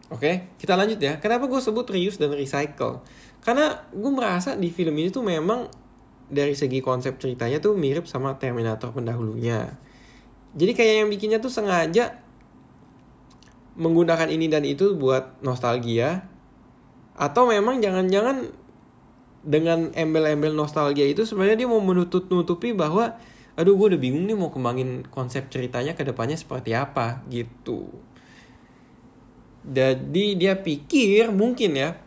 Oke, 0.08 0.56
kita 0.56 0.80
lanjut 0.80 1.04
ya. 1.04 1.20
Kenapa 1.20 1.52
gue 1.52 1.60
sebut 1.60 1.84
reuse 1.92 2.16
dan 2.16 2.32
recycle? 2.32 3.04
Karena 3.44 3.76
gue 3.92 4.12
merasa 4.12 4.56
di 4.56 4.72
film 4.72 4.96
ini 4.96 5.12
tuh 5.12 5.20
memang 5.20 5.68
dari 6.32 6.56
segi 6.56 6.80
konsep 6.80 7.20
ceritanya 7.20 7.60
tuh 7.60 7.76
mirip 7.76 8.08
sama 8.08 8.40
Terminator 8.40 8.96
pendahulunya. 8.96 9.76
Jadi 10.56 10.72
kayak 10.72 10.96
yang 11.04 11.10
bikinnya 11.12 11.44
tuh 11.44 11.52
sengaja 11.52 12.24
menggunakan 13.78 14.28
ini 14.28 14.50
dan 14.50 14.66
itu 14.66 14.98
buat 14.98 15.38
nostalgia 15.46 16.26
atau 17.18 17.50
memang 17.50 17.82
jangan-jangan 17.82 18.50
dengan 19.46 19.94
embel-embel 19.94 20.52
nostalgia 20.52 21.06
itu 21.06 21.24
sebenarnya 21.24 21.66
dia 21.66 21.70
mau 21.70 21.80
menutup-nutupi 21.80 22.74
bahwa 22.74 23.16
aduh 23.58 23.74
gue 23.74 23.96
udah 23.96 24.02
bingung 24.02 24.26
nih 24.28 24.38
mau 24.38 24.54
kembangin 24.54 25.06
konsep 25.10 25.50
ceritanya 25.50 25.98
ke 25.98 26.06
depannya 26.06 26.38
seperti 26.38 26.78
apa 26.78 27.26
gitu. 27.32 27.90
Jadi 29.66 30.38
dia 30.38 30.58
pikir 30.62 31.34
mungkin 31.34 31.74
ya 31.74 31.98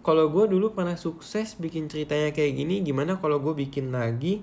kalau 0.00 0.32
gue 0.32 0.50
dulu 0.50 0.72
pernah 0.72 0.96
sukses 0.96 1.54
bikin 1.60 1.86
ceritanya 1.86 2.32
kayak 2.32 2.56
gini 2.56 2.80
gimana 2.80 3.20
kalau 3.20 3.38
gue 3.38 3.52
bikin 3.52 3.92
lagi 3.92 4.42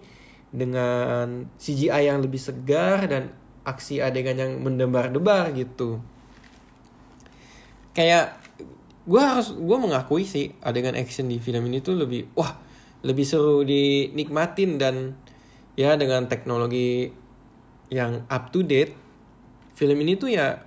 dengan 0.54 1.50
CGI 1.60 2.08
yang 2.08 2.24
lebih 2.24 2.40
segar 2.40 3.04
dan 3.10 3.36
aksi 3.68 4.00
adegan 4.00 4.40
yang 4.40 4.52
mendebar-debar 4.64 5.52
gitu 5.52 6.00
kayak 7.98 8.38
gue 9.10 9.18
harus 9.18 9.58
gue 9.58 9.77
mengakui 9.82 10.22
sih 10.22 10.54
adegan 10.62 10.94
action 10.94 11.25
di 11.25 11.42
film 11.42 11.66
ini 11.66 11.82
tuh 11.82 11.98
lebih 11.98 12.30
wah 12.38 12.62
lebih 13.01 13.25
seru 13.25 13.66
dinikmatin 13.66 14.77
dan 14.77 15.18
ya 15.74 15.98
dengan 15.98 16.30
teknologi 16.30 17.10
yang 17.89 18.22
up 18.30 18.54
to 18.54 18.62
date 18.62 18.94
film 19.74 19.98
ini 20.01 20.13
tuh 20.18 20.30
ya 20.30 20.62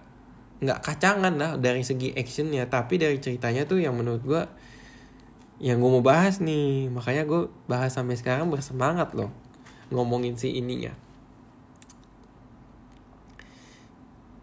nggak 0.60 0.80
kacangan 0.84 1.34
lah 1.40 1.52
dari 1.56 1.82
segi 1.82 2.12
actionnya. 2.14 2.68
Tapi 2.70 3.00
dari 3.00 3.18
ceritanya 3.18 3.66
tuh 3.66 3.80
yang 3.80 3.96
menurut 3.96 4.22
gue 4.22 4.42
yang 5.60 5.82
gue 5.82 5.90
mau 5.90 6.04
bahas 6.04 6.38
nih. 6.38 6.92
Makanya 6.92 7.26
gue 7.26 7.50
bahas 7.66 7.90
sampai 7.90 8.14
sekarang 8.14 8.52
bersemangat 8.52 9.10
loh 9.16 9.32
ngomongin 9.90 10.38
si 10.38 10.54
ininya 10.54 10.94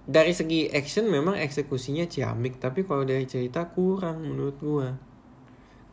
dari 0.08 0.32
segi 0.32 0.72
action 0.72 1.12
memang 1.12 1.36
eksekusinya 1.36 2.08
ciamik 2.08 2.64
tapi 2.64 2.88
kalau 2.88 3.04
dari 3.04 3.28
cerita 3.28 3.68
kurang 3.68 4.24
menurut 4.24 4.58
gue 4.58 4.90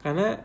karena 0.01 0.39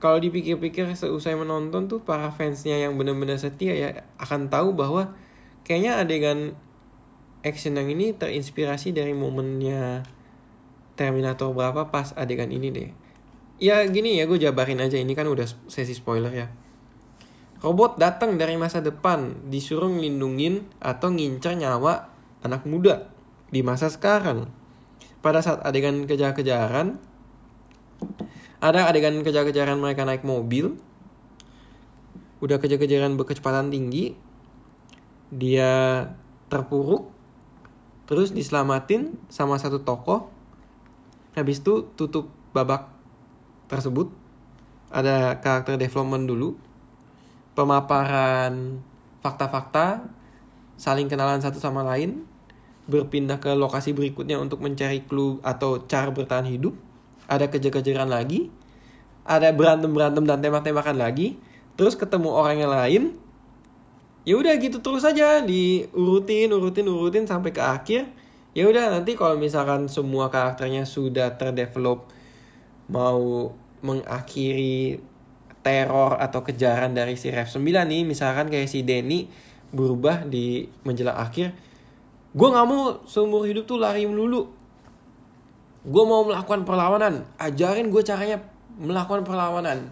kalau 0.00 0.20
dipikir-pikir 0.20 0.88
seusai 0.92 1.36
menonton 1.36 1.88
tuh 1.88 2.00
para 2.04 2.28
fansnya 2.32 2.76
yang 2.76 2.96
benar-benar 3.00 3.36
setia 3.40 3.72
ya 3.72 3.88
akan 4.20 4.52
tahu 4.52 4.76
bahwa 4.76 5.16
kayaknya 5.64 6.00
adegan 6.00 6.56
action 7.40 7.76
yang 7.76 7.88
ini 7.88 8.12
terinspirasi 8.12 8.92
dari 8.92 9.16
momennya 9.16 10.04
Terminator 11.00 11.56
berapa 11.56 11.88
pas 11.88 12.12
adegan 12.12 12.52
ini 12.52 12.68
deh. 12.68 12.92
Ya 13.56 13.80
gini 13.88 14.20
ya 14.20 14.28
gue 14.28 14.36
jabarin 14.36 14.84
aja. 14.84 15.00
Ini 15.00 15.08
kan 15.16 15.24
udah 15.32 15.48
sesi 15.64 15.96
spoiler 15.96 16.28
ya. 16.28 16.52
Robot 17.64 17.96
datang 17.96 18.36
dari 18.36 18.60
masa 18.60 18.84
depan 18.84 19.48
disuruh 19.48 19.88
ngelindungin 19.88 20.68
atau 20.76 21.08
ngincar 21.08 21.56
nyawa 21.56 22.09
anak 22.44 22.64
muda 22.64 23.08
di 23.50 23.60
masa 23.60 23.90
sekarang. 23.90 24.48
Pada 25.20 25.44
saat 25.44 25.60
adegan 25.60 26.08
kejar-kejaran 26.08 26.96
ada 28.60 28.88
adegan 28.88 29.20
kejar-kejaran 29.20 29.80
mereka 29.80 30.04
naik 30.04 30.24
mobil. 30.24 30.76
Udah 32.40 32.56
kejar-kejaran 32.56 33.20
berkecepatan 33.20 33.68
tinggi 33.68 34.16
dia 35.30 36.04
terpuruk 36.50 37.12
terus 38.08 38.32
diselamatin 38.32 39.16
sama 39.28 39.60
satu 39.60 39.84
tokoh. 39.84 40.32
Habis 41.36 41.62
itu 41.62 41.88
tutup 41.94 42.32
babak 42.56 42.88
tersebut. 43.68 44.10
Ada 44.90 45.38
karakter 45.38 45.78
development 45.78 46.26
dulu 46.26 46.58
pemaparan 47.54 48.82
fakta-fakta 49.20 50.08
saling 50.80 51.06
kenalan 51.12 51.44
satu 51.44 51.60
sama 51.60 51.84
lain 51.84 52.24
berpindah 52.90 53.38
ke 53.38 53.54
lokasi 53.54 53.94
berikutnya 53.94 54.36
untuk 54.42 54.58
mencari 54.58 55.06
clue 55.06 55.38
atau 55.46 55.86
cara 55.86 56.10
bertahan 56.10 56.50
hidup 56.50 56.74
ada 57.30 57.46
kejar-kejaran 57.46 58.10
lagi 58.10 58.50
ada 59.22 59.54
berantem-berantem 59.54 60.26
dan 60.26 60.42
tembak-tembakan 60.42 60.98
lagi 60.98 61.38
terus 61.78 61.94
ketemu 61.94 62.34
orang 62.34 62.56
yang 62.58 62.72
lain 62.74 63.02
ya 64.26 64.34
udah 64.36 64.52
gitu 64.58 64.82
terus 64.82 65.06
aja 65.06 65.40
diurutin 65.40 66.50
urutin 66.50 66.86
urutin 66.90 67.24
sampai 67.24 67.54
ke 67.54 67.62
akhir 67.62 68.10
ya 68.52 68.66
udah 68.66 68.98
nanti 68.98 69.14
kalau 69.14 69.38
misalkan 69.38 69.86
semua 69.86 70.28
karakternya 70.28 70.82
sudah 70.82 71.38
terdevelop 71.38 72.10
mau 72.90 73.54
mengakhiri 73.80 74.98
teror 75.62 76.18
atau 76.18 76.42
kejaran 76.42 76.92
dari 76.92 77.14
si 77.14 77.30
Rev 77.30 77.46
9 77.46 77.62
nih 77.62 78.02
misalkan 78.02 78.50
kayak 78.50 78.68
si 78.68 78.82
Denny 78.82 79.30
berubah 79.70 80.26
di 80.26 80.66
menjelang 80.82 81.16
akhir 81.16 81.54
gue 82.30 82.48
nggak 82.48 82.66
mau 82.66 83.02
seumur 83.06 83.42
hidup 83.46 83.66
tuh 83.66 83.82
lari 83.82 84.06
melulu. 84.06 84.46
Gue 85.82 86.04
mau 86.04 86.22
melakukan 86.22 86.62
perlawanan. 86.62 87.26
Ajarin 87.40 87.88
gue 87.88 88.02
caranya 88.04 88.38
melakukan 88.78 89.26
perlawanan. 89.26 89.90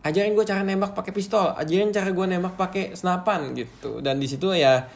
Ajarin 0.00 0.32
gue 0.32 0.42
cara 0.48 0.64
nembak 0.64 0.96
pakai 0.96 1.12
pistol. 1.12 1.52
Ajarin 1.54 1.92
cara 1.92 2.10
gue 2.10 2.26
nembak 2.26 2.56
pakai 2.56 2.96
senapan 2.96 3.52
gitu. 3.52 4.00
Dan 4.00 4.16
di 4.16 4.26
situ 4.26 4.50
ya 4.56 4.88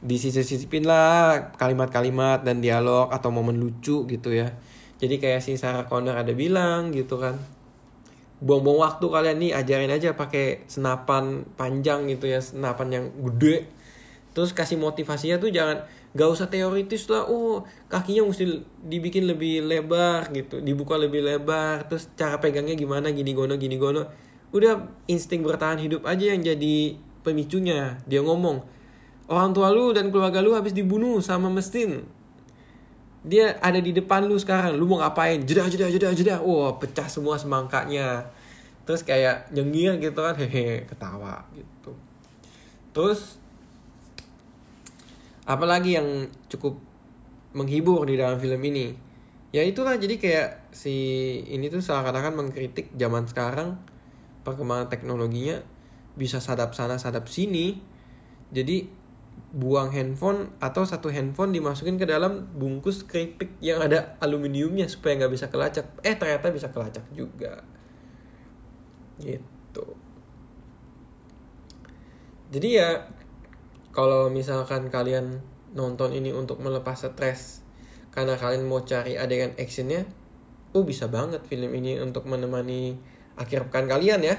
disisip-sisipin 0.00 0.88
lah 0.88 1.52
kalimat-kalimat 1.56 2.40
dan 2.40 2.60
dialog 2.60 3.12
atau 3.12 3.32
momen 3.32 3.56
lucu 3.56 4.04
gitu 4.04 4.30
ya. 4.32 4.52
Jadi 5.00 5.16
kayak 5.16 5.40
si 5.40 5.56
Sarah 5.56 5.88
Connor 5.88 6.14
ada 6.20 6.32
bilang 6.36 6.92
gitu 6.92 7.16
kan. 7.16 7.40
Buang-buang 8.40 8.84
waktu 8.84 9.04
kalian 9.08 9.36
nih 9.40 9.52
ajarin 9.56 9.92
aja 9.92 10.12
pakai 10.12 10.64
senapan 10.68 11.44
panjang 11.56 12.08
gitu 12.08 12.28
ya 12.28 12.40
senapan 12.44 12.88
yang 13.00 13.04
gede. 13.32 13.68
Terus 14.36 14.52
kasih 14.52 14.76
motivasinya 14.76 15.40
tuh 15.40 15.52
jangan 15.52 15.84
gak 16.10 16.26
usah 16.26 16.50
teoritis 16.50 17.06
lah 17.06 17.30
oh 17.30 17.62
kakinya 17.86 18.26
mesti 18.26 18.66
dibikin 18.82 19.30
lebih 19.30 19.62
lebar 19.62 20.26
gitu 20.34 20.58
dibuka 20.58 20.98
lebih 20.98 21.22
lebar 21.22 21.86
terus 21.86 22.10
cara 22.18 22.42
pegangnya 22.42 22.74
gimana 22.74 23.14
gini 23.14 23.30
gono 23.30 23.54
gini 23.54 23.78
gono. 23.78 24.06
Udah 24.50 24.90
insting 25.06 25.46
bertahan 25.46 25.78
hidup 25.78 26.02
aja 26.02 26.34
yang 26.34 26.42
jadi 26.42 26.98
pemicunya. 27.22 28.02
Dia 28.10 28.26
ngomong 28.26 28.58
orang 29.30 29.54
tua 29.54 29.70
lu 29.70 29.94
dan 29.94 30.10
keluarga 30.10 30.42
lu 30.42 30.58
habis 30.58 30.74
dibunuh 30.74 31.22
sama 31.22 31.46
mesin. 31.46 32.02
Dia 33.22 33.54
ada 33.62 33.78
di 33.78 33.94
depan 33.94 34.26
lu 34.26 34.34
sekarang 34.34 34.74
lu 34.74 34.90
mau 34.90 34.98
ngapain? 34.98 35.46
Jeda 35.46 35.70
jeda 35.70 35.86
jeda 35.86 36.10
jeda. 36.10 36.36
Wah 36.42 36.74
pecah 36.82 37.06
semua 37.06 37.38
semangkanya 37.38 38.26
terus 38.82 39.06
kayak 39.06 39.54
nyengir 39.54 40.02
gitu 40.02 40.18
kan 40.18 40.34
hehe 40.42 40.82
ketawa 40.90 41.46
gitu. 41.54 41.94
Terus 42.90 43.38
apalagi 45.44 45.96
yang 45.96 46.28
cukup 46.50 46.76
menghibur 47.56 48.06
di 48.06 48.16
dalam 48.18 48.38
film 48.38 48.60
ini. 48.62 48.94
Ya 49.50 49.66
itulah 49.66 49.98
jadi 49.98 50.14
kayak 50.14 50.70
si 50.70 50.94
ini 51.50 51.66
tuh 51.66 51.82
seakan-akan 51.82 52.38
mengkritik 52.38 52.94
zaman 52.94 53.26
sekarang 53.26 53.82
perkembangan 54.46 54.86
teknologinya 54.86 55.58
bisa 56.14 56.38
sadap 56.38 56.72
sana 56.78 57.02
sadap 57.02 57.26
sini. 57.26 57.82
Jadi 58.54 58.86
buang 59.50 59.90
handphone 59.90 60.54
atau 60.62 60.86
satu 60.86 61.10
handphone 61.10 61.50
dimasukin 61.50 61.98
ke 61.98 62.06
dalam 62.06 62.46
bungkus 62.54 63.02
keripik 63.02 63.58
yang 63.58 63.82
ada 63.82 64.14
aluminiumnya 64.22 64.86
supaya 64.86 65.18
nggak 65.18 65.32
bisa 65.34 65.46
kelacak. 65.50 65.86
Eh 66.06 66.14
ternyata 66.14 66.54
bisa 66.54 66.70
kelacak 66.70 67.02
juga. 67.10 67.66
Gitu. 69.18 69.86
Jadi 72.50 72.68
ya 72.78 73.10
kalau 73.90 74.30
misalkan 74.30 74.86
kalian 74.88 75.42
nonton 75.74 76.14
ini 76.14 76.30
untuk 76.34 76.62
melepas 76.62 76.98
stres 76.98 77.62
karena 78.10 78.34
kalian 78.34 78.66
mau 78.66 78.82
cari 78.82 79.14
adegan 79.14 79.54
actionnya 79.54 80.02
oh 80.74 80.86
bisa 80.86 81.10
banget 81.10 81.42
film 81.46 81.70
ini 81.74 81.98
untuk 81.98 82.26
menemani 82.26 82.94
akhir 83.34 83.70
pekan 83.70 83.90
kalian 83.90 84.22
ya. 84.22 84.36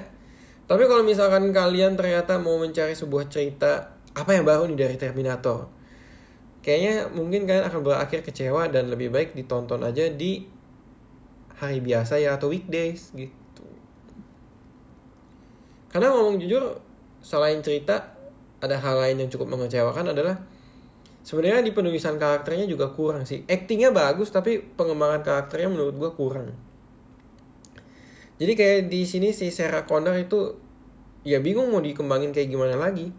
Tapi 0.69 0.87
kalau 0.87 1.03
misalkan 1.03 1.51
kalian 1.51 1.99
ternyata 1.99 2.39
mau 2.39 2.55
mencari 2.55 2.95
sebuah 2.95 3.27
cerita 3.27 3.91
apa 4.15 4.31
yang 4.31 4.47
baru 4.47 4.71
nih 4.71 4.79
dari 4.87 4.95
Terminator? 4.95 5.67
Kayaknya 6.63 7.11
mungkin 7.11 7.43
kalian 7.43 7.67
akan 7.67 7.81
berakhir 7.83 8.23
kecewa 8.23 8.71
dan 8.71 8.87
lebih 8.87 9.11
baik 9.11 9.35
ditonton 9.35 9.81
aja 9.83 10.07
di 10.07 10.45
hari 11.59 11.83
biasa 11.83 12.21
ya 12.21 12.39
atau 12.39 12.53
weekdays 12.53 13.11
gitu. 13.17 13.65
Karena 15.91 16.13
ngomong 16.15 16.39
jujur 16.39 16.79
selain 17.19 17.59
cerita 17.59 18.20
ada 18.61 18.77
hal 18.77 18.95
lain 19.01 19.25
yang 19.25 19.29
cukup 19.33 19.57
mengecewakan 19.57 20.13
adalah 20.13 20.37
sebenarnya 21.25 21.65
di 21.65 21.73
penulisan 21.73 22.21
karakternya 22.21 22.69
juga 22.69 22.93
kurang 22.93 23.25
sih. 23.25 23.41
Actingnya 23.49 23.89
bagus 23.89 24.29
tapi 24.29 24.61
pengembangan 24.61 25.25
karakternya 25.25 25.69
menurut 25.73 25.95
gue 25.97 26.11
kurang. 26.13 26.53
Jadi 28.41 28.53
kayak 28.57 28.79
di 28.89 29.05
sini 29.05 29.33
si 29.33 29.53
Sarah 29.53 29.85
Connor 29.85 30.17
itu 30.17 30.57
ya 31.21 31.37
bingung 31.37 31.69
mau 31.69 31.81
dikembangin 31.81 32.33
kayak 32.33 32.49
gimana 32.49 32.73
lagi. 32.73 33.13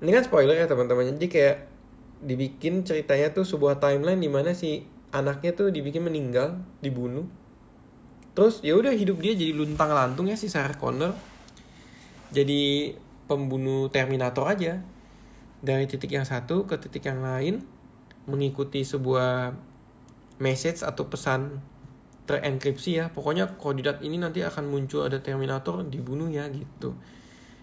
Ini 0.00 0.10
kan 0.10 0.24
spoiler 0.24 0.56
ya 0.56 0.64
teman-teman. 0.64 1.16
Jadi 1.16 1.28
kayak 1.28 1.56
dibikin 2.24 2.80
ceritanya 2.86 3.34
tuh 3.36 3.44
sebuah 3.44 3.76
timeline 3.76 4.20
di 4.20 4.30
mana 4.32 4.56
si 4.56 4.88
anaknya 5.12 5.52
tuh 5.52 5.68
dibikin 5.68 6.00
meninggal 6.00 6.64
dibunuh. 6.80 7.28
Terus 8.32 8.64
ya 8.64 8.72
udah 8.72 8.96
hidup 8.96 9.20
dia 9.20 9.36
jadi 9.36 9.52
luntang 9.52 9.92
lantung 9.92 10.32
ya 10.32 10.36
si 10.40 10.48
Sarah 10.48 10.80
Connor. 10.80 11.12
Jadi 12.32 12.96
pembunuh 13.26 13.88
Terminator 13.88 14.46
aja. 14.48 14.82
Dari 15.62 15.86
titik 15.86 16.10
yang 16.10 16.26
satu 16.26 16.66
ke 16.66 16.74
titik 16.78 17.06
yang 17.06 17.22
lain 17.22 17.62
mengikuti 18.26 18.82
sebuah 18.82 19.54
message 20.42 20.82
atau 20.82 21.06
pesan 21.06 21.62
terenkripsi 22.26 22.90
ya. 22.98 23.04
Pokoknya 23.14 23.58
koordinat 23.58 24.02
ini 24.02 24.18
nanti 24.18 24.42
akan 24.42 24.66
muncul 24.66 25.06
ada 25.06 25.22
Terminator 25.22 25.86
dibunuh 25.86 26.30
ya 26.30 26.50
gitu. 26.50 26.98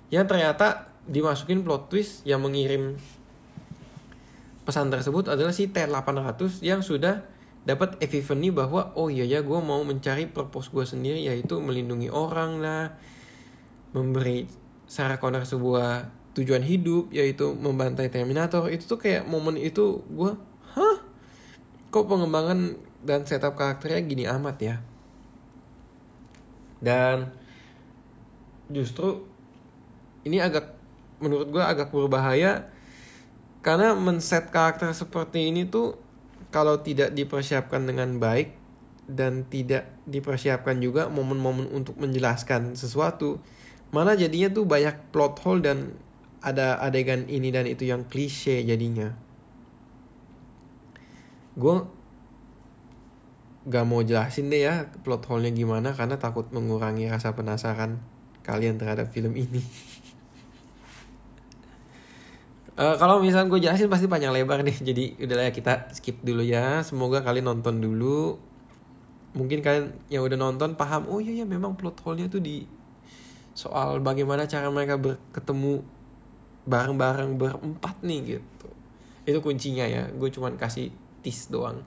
Yang 0.09 0.25
ternyata 0.35 0.89
dimasukin 1.09 1.63
plot 1.65 1.91
twist 1.91 2.23
yang 2.23 2.43
mengirim 2.43 2.99
pesan 4.69 4.93
tersebut 4.93 5.33
adalah 5.33 5.49
si 5.49 5.73
T800 5.73 6.61
yang 6.61 6.85
sudah 6.85 7.25
dapat 7.65 7.97
epiphany 7.99 8.53
bahwa 8.53 8.93
oh 8.93 9.09
iya 9.09 9.25
ya 9.25 9.41
gue 9.41 9.59
mau 9.59 9.81
mencari 9.81 10.29
purpose 10.29 10.69
gue 10.69 10.85
sendiri 10.85 11.25
yaitu 11.25 11.57
melindungi 11.57 12.07
orang 12.13 12.61
lah 12.61 12.93
memberi 13.91 14.45
Sarah 14.89 15.21
Connor 15.21 15.45
sebuah 15.45 16.09
tujuan 16.33 16.65
hidup 16.65 17.13
yaitu 17.13 17.53
membantai 17.53 18.09
Terminator. 18.09 18.65
Itu 18.73 18.89
tuh 18.89 18.99
kayak 18.99 19.29
momen 19.29 19.53
itu 19.61 20.01
gue 20.09 20.33
hah? 20.73 20.97
Kok 21.93 22.05
pengembangan 22.09 22.73
dan 23.05 23.21
setup 23.29 23.53
karakternya 23.53 24.01
gini 24.01 24.25
amat 24.25 24.57
ya? 24.57 24.75
Dan 26.81 27.29
justru 28.73 29.29
ini 30.25 30.41
agak 30.41 30.73
menurut 31.21 31.53
gue 31.53 31.61
agak 31.61 31.93
berbahaya 31.93 32.71
karena 33.59 33.91
men-set 33.93 34.49
karakter 34.49 34.89
seperti 34.95 35.51
ini 35.51 35.67
tuh 35.67 35.99
kalau 36.49 36.79
tidak 36.81 37.13
dipersiapkan 37.13 37.83
dengan 37.85 38.17
baik 38.17 38.55
dan 39.09 39.43
tidak 39.49 39.89
dipersiapkan 40.05 40.79
juga 40.79 41.11
momen-momen 41.11 41.67
untuk 41.73 41.97
menjelaskan 41.97 42.77
sesuatu 42.77 43.41
malah 43.89 44.13
jadinya 44.13 44.53
tuh 44.53 44.69
banyak 44.69 45.09
plot 45.09 45.41
hole 45.41 45.61
dan 45.65 45.97
ada 46.39 46.79
adegan 46.79 47.27
ini 47.27 47.51
dan 47.51 47.67
itu 47.67 47.89
yang 47.89 48.07
klise 48.07 48.63
jadinya. 48.63 49.11
Gue 51.59 51.83
gak 53.67 53.85
mau 53.85 54.01
jelasin 54.01 54.47
deh 54.47 54.65
ya 54.65 54.87
plot 55.03 55.27
hole-nya 55.27 55.51
gimana 55.51 55.91
karena 55.91 56.15
takut 56.15 56.47
mengurangi 56.55 57.11
rasa 57.11 57.35
penasaran 57.35 57.99
kalian 58.41 58.79
terhadap 58.79 59.11
film 59.11 59.35
ini. 59.35 59.59
Uh, 62.79 62.95
kalau 63.01 63.19
misalnya 63.19 63.51
gue 63.51 63.59
jelasin 63.59 63.91
pasti 63.91 64.07
panjang 64.07 64.31
lebar 64.31 64.63
nih 64.63 64.77
jadi 64.79 65.03
udahlah 65.19 65.45
ya 65.49 65.53
kita 65.53 65.91
skip 65.91 66.23
dulu 66.23 66.45
ya. 66.45 66.85
Semoga 66.87 67.25
kalian 67.25 67.51
nonton 67.51 67.83
dulu. 67.83 68.39
Mungkin 69.35 69.59
kalian 69.61 69.93
yang 70.07 70.23
udah 70.23 70.39
nonton 70.39 70.79
paham 70.79 71.05
oh 71.11 71.19
iya 71.19 71.43
ya 71.43 71.45
memang 71.45 71.75
plot 71.75 71.99
hole-nya 72.01 72.31
tuh 72.31 72.39
di 72.39 72.78
soal 73.59 73.99
bagaimana 73.99 74.47
cara 74.47 74.71
mereka 74.71 74.95
berketemu 74.95 75.83
bareng-bareng 76.63 77.35
berempat 77.35 77.99
nih 77.99 78.39
gitu. 78.39 78.69
Itu 79.27 79.43
kuncinya 79.43 79.83
ya 79.83 80.07
gue 80.07 80.29
cuman 80.31 80.55
kasih 80.55 80.95
tis 81.19 81.51
doang. 81.51 81.83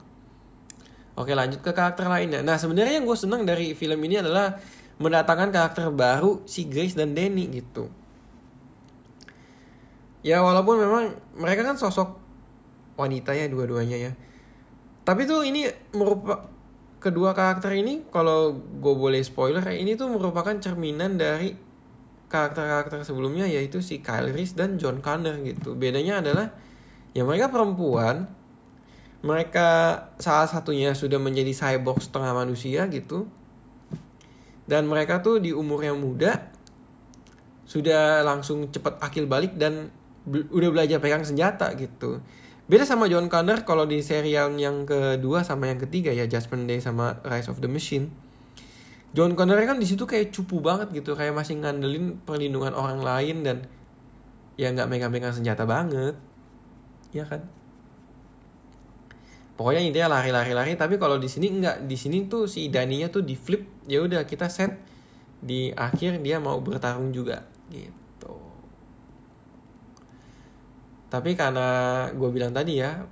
Oke 1.17 1.33
lanjut 1.33 1.65
ke 1.65 1.73
karakter 1.73 2.05
lainnya. 2.05 2.45
Nah 2.45 2.61
sebenarnya 2.61 3.01
yang 3.01 3.09
gue 3.09 3.17
senang 3.17 3.41
dari 3.41 3.73
film 3.73 3.97
ini 4.05 4.21
adalah 4.21 4.61
mendatangkan 5.01 5.49
karakter 5.49 5.89
baru 5.89 6.45
si 6.45 6.69
Grace 6.69 6.93
dan 6.93 7.17
Danny 7.17 7.49
gitu. 7.49 7.89
Ya 10.21 10.45
walaupun 10.45 10.77
memang 10.77 11.17
mereka 11.33 11.65
kan 11.65 11.81
sosok 11.81 12.21
wanita 13.01 13.33
ya 13.33 13.49
dua-duanya 13.49 13.97
ya. 13.97 14.11
Tapi 15.03 15.25
tuh 15.25 15.41
ini 15.41 15.65
merupakan 15.97 16.52
kedua 17.03 17.35
karakter 17.35 17.75
ini 17.75 18.07
kalau 18.07 18.55
gue 18.55 18.95
boleh 18.95 19.19
spoiler 19.19 19.61
ini 19.75 19.99
tuh 19.99 20.07
merupakan 20.07 20.55
cerminan 20.55 21.19
dari 21.19 21.51
karakter-karakter 22.31 23.03
sebelumnya 23.03 23.45
yaitu 23.45 23.83
si 23.83 23.99
Kyle 23.99 24.31
Reese 24.31 24.55
dan 24.55 24.79
John 24.79 25.03
Connor 25.03 25.43
gitu. 25.43 25.75
Bedanya 25.75 26.23
adalah 26.23 26.55
ya 27.11 27.27
mereka 27.27 27.51
perempuan 27.51 28.31
mereka 29.23 29.99
salah 30.19 30.47
satunya 30.47 30.91
sudah 30.91 31.19
menjadi 31.19 31.51
cyborg 31.51 31.99
setengah 31.99 32.31
manusia 32.35 32.87
gitu 32.91 33.27
dan 34.67 34.87
mereka 34.87 35.19
tuh 35.19 35.39
di 35.39 35.51
umur 35.51 35.83
yang 35.83 35.99
muda 35.99 36.51
sudah 37.63 38.23
langsung 38.27 38.67
cepat 38.67 38.99
akil 38.99 39.27
balik 39.27 39.55
dan 39.55 39.91
udah 40.27 40.69
belajar 40.71 40.99
pegang 40.99 41.23
senjata 41.23 41.71
gitu 41.75 42.19
beda 42.63 42.87
sama 42.87 43.11
John 43.11 43.27
Connor 43.27 43.67
kalau 43.67 43.83
di 43.83 43.99
serial 43.99 44.55
yang 44.55 44.87
kedua 44.87 45.43
sama 45.43 45.67
yang 45.67 45.79
ketiga 45.83 46.15
ya 46.15 46.23
Judgment 46.25 46.65
Day 46.65 46.79
sama 46.79 47.19
Rise 47.27 47.51
of 47.51 47.59
the 47.59 47.67
Machine. 47.67 48.07
John 49.13 49.37
Connor 49.37 49.59
kan 49.67 49.77
di 49.77 49.85
situ 49.85 50.07
kayak 50.09 50.33
cupu 50.33 50.63
banget 50.63 50.89
gitu 50.95 51.13
kayak 51.13 51.35
masih 51.37 51.59
ngandelin 51.61 52.17
perlindungan 52.25 52.73
orang 52.73 53.03
lain 53.03 53.45
dan 53.45 53.57
ya 54.57 54.73
nggak 54.73 54.89
megang-megang 54.89 55.35
senjata 55.35 55.67
banget. 55.67 56.17
Ya 57.13 57.27
kan? 57.27 57.45
Pokoknya 59.53 59.85
intinya 59.85 60.17
lari-lari-lari 60.17 60.73
tapi 60.73 60.97
kalau 60.97 61.21
di 61.21 61.29
sini 61.29 61.61
nggak. 61.61 61.85
Di 61.85 61.93
sini 61.93 62.25
tuh 62.25 62.49
si 62.49 62.73
Daninya 62.73 63.11
tuh 63.11 63.21
di 63.21 63.37
flip 63.37 63.85
ya 63.85 64.01
udah 64.01 64.25
kita 64.25 64.49
set 64.49 64.81
di 65.43 65.69
akhir 65.75 66.23
dia 66.23 66.39
mau 66.39 66.57
bertarung 66.63 67.11
juga 67.11 67.43
gitu 67.67 68.02
tapi 71.13 71.37
karena 71.37 72.09
gue 72.09 72.29
bilang 72.33 72.57
tadi 72.57 72.81
ya 72.81 73.05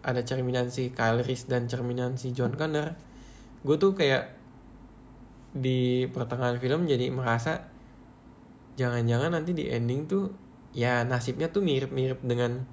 ada 0.00 0.24
cerminan 0.24 0.72
si 0.72 0.88
Kyle 0.96 1.20
Reese 1.20 1.44
dan 1.44 1.68
cerminan 1.68 2.16
si 2.16 2.32
John 2.32 2.56
Connor 2.56 2.96
gue 3.60 3.76
tuh 3.76 3.92
kayak 3.92 4.32
di 5.52 6.08
pertengahan 6.08 6.56
film 6.56 6.88
jadi 6.88 7.12
merasa 7.12 7.68
jangan-jangan 8.80 9.36
nanti 9.36 9.52
di 9.52 9.68
ending 9.68 10.08
tuh 10.08 10.32
ya 10.72 11.04
nasibnya 11.04 11.52
tuh 11.52 11.60
mirip-mirip 11.60 12.24
dengan 12.24 12.64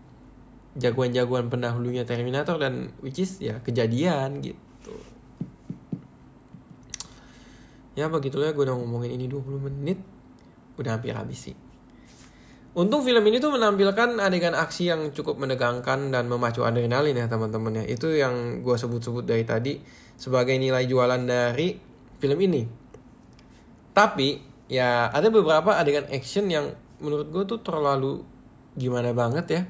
jagoan-jagoan 0.80 1.52
pendahulunya 1.52 2.08
Terminator 2.08 2.56
dan 2.56 2.96
which 3.04 3.20
is 3.20 3.44
ya 3.44 3.60
kejadian 3.60 4.40
gitu. 4.40 4.96
Ya 8.00 8.08
begitulah 8.08 8.56
gue 8.56 8.64
udah 8.64 8.80
ngomongin 8.80 9.20
ini 9.20 9.28
20 9.28 9.68
menit 9.68 10.00
udah 10.80 10.96
hampir 10.96 11.12
habis 11.12 11.52
sih 11.52 11.56
Untung 12.72 13.04
film 13.04 13.20
ini 13.28 13.44
tuh 13.44 13.52
menampilkan 13.52 14.16
adegan 14.24 14.56
aksi 14.56 14.88
yang 14.88 15.12
cukup 15.12 15.36
menegangkan 15.36 16.08
dan 16.08 16.32
memacu 16.32 16.64
adrenalin 16.64 17.20
ya 17.20 17.28
teman-teman 17.28 17.84
ya. 17.84 17.86
Itu 17.86 18.16
yang 18.16 18.64
gue 18.64 18.76
sebut-sebut 18.80 19.28
dari 19.28 19.44
tadi 19.44 19.76
sebagai 20.16 20.56
nilai 20.56 20.88
jualan 20.88 21.20
dari 21.20 21.76
film 22.16 22.40
ini. 22.40 22.64
Tapi 23.92 24.40
ya 24.72 25.12
ada 25.12 25.28
beberapa 25.28 25.76
adegan 25.76 26.08
action 26.16 26.48
yang 26.48 26.72
menurut 27.04 27.28
gue 27.28 27.44
tuh 27.44 27.60
terlalu 27.60 28.24
gimana 28.80 29.12
banget 29.12 29.46
ya. 29.52 29.62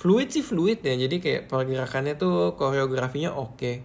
Fluid 0.00 0.32
sih 0.32 0.40
fluid 0.40 0.80
ya, 0.80 0.96
jadi 0.96 1.16
kayak 1.20 1.42
pergerakannya 1.52 2.16
tuh 2.16 2.56
koreografinya 2.56 3.36
oke. 3.36 3.84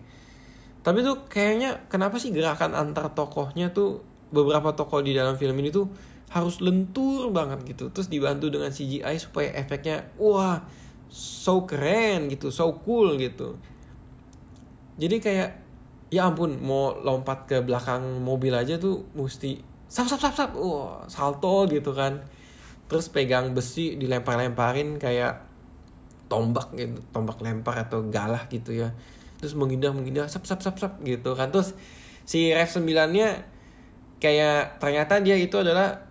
Tapi 0.79 0.99
tuh 1.03 1.27
kayaknya 1.27 1.91
kenapa 1.91 2.23
sih 2.23 2.31
gerakan 2.31 2.71
antar 2.71 3.11
tokohnya 3.11 3.75
tuh 3.75 3.99
beberapa 4.31 4.71
tokoh 4.71 5.03
di 5.03 5.11
dalam 5.11 5.35
film 5.35 5.59
ini 5.59 5.75
tuh 5.75 5.91
harus 6.31 6.63
lentur 6.63 7.29
banget 7.35 7.75
gitu. 7.75 7.91
Terus 7.91 8.07
dibantu 8.07 8.47
dengan 8.47 8.71
CGI 8.71 9.19
supaya 9.19 9.51
efeknya 9.51 10.07
wah 10.15 10.63
so 11.11 11.67
keren 11.67 12.31
gitu 12.31 12.49
so 12.55 12.71
cool 12.87 13.19
gitu. 13.19 13.59
Jadi 14.95 15.19
kayak 15.19 15.49
ya 16.11 16.31
ampun 16.31 16.59
mau 16.63 16.95
lompat 16.95 17.47
ke 17.47 17.59
belakang 17.63 18.23
mobil 18.23 18.51
aja 18.55 18.79
tuh 18.79 19.07
mesti 19.15 19.59
sap 19.91 20.07
sap 20.07 20.23
sap 20.23 20.35
sap 20.35 20.51
wah 20.55 21.03
salto 21.11 21.67
gitu 21.67 21.91
kan. 21.91 22.23
Terus 22.87 23.11
pegang 23.11 23.51
besi 23.51 23.99
dilempar-lemparin 23.99 24.99
kayak 24.99 25.51
tombak 26.31 26.71
gitu 26.79 27.03
tombak 27.11 27.43
lempar 27.43 27.75
atau 27.83 28.07
galah 28.07 28.47
gitu 28.47 28.71
ya. 28.71 28.95
Terus 29.35 29.51
mengindah 29.59 29.91
mengindah 29.91 30.31
sap 30.31 30.47
sap 30.47 30.63
sap 30.63 30.79
sap 30.79 30.95
gitu 31.03 31.35
kan. 31.35 31.51
Terus 31.51 31.75
si 32.23 32.55
Rev 32.55 32.71
9 32.71 32.87
nya 33.11 33.43
kayak 34.23 34.79
ternyata 34.79 35.19
dia 35.19 35.35
itu 35.35 35.59
adalah 35.59 36.10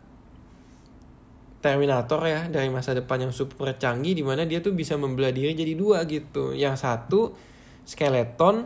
Terminator 1.61 2.25
ya 2.25 2.49
dari 2.49 2.73
masa 2.73 2.97
depan 2.97 3.29
yang 3.29 3.33
super 3.37 3.77
canggih 3.77 4.17
di 4.17 4.25
mana 4.25 4.49
dia 4.49 4.65
tuh 4.65 4.73
bisa 4.73 4.97
membelah 4.97 5.29
diri 5.29 5.53
jadi 5.53 5.77
dua 5.77 6.09
gitu. 6.09 6.57
Yang 6.57 6.89
satu 6.89 7.37
skeleton 7.85 8.65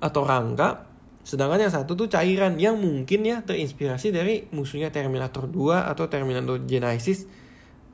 atau 0.00 0.22
rangka, 0.24 0.88
sedangkan 1.22 1.68
yang 1.68 1.72
satu 1.72 1.92
tuh 1.92 2.08
cairan 2.08 2.56
yang 2.56 2.80
mungkin 2.80 3.22
ya 3.22 3.44
terinspirasi 3.44 4.10
dari 4.10 4.48
musuhnya 4.50 4.88
Terminator 4.88 5.46
2 5.46 5.92
atau 5.92 6.08
Terminator 6.08 6.58
Genesis 6.64 7.28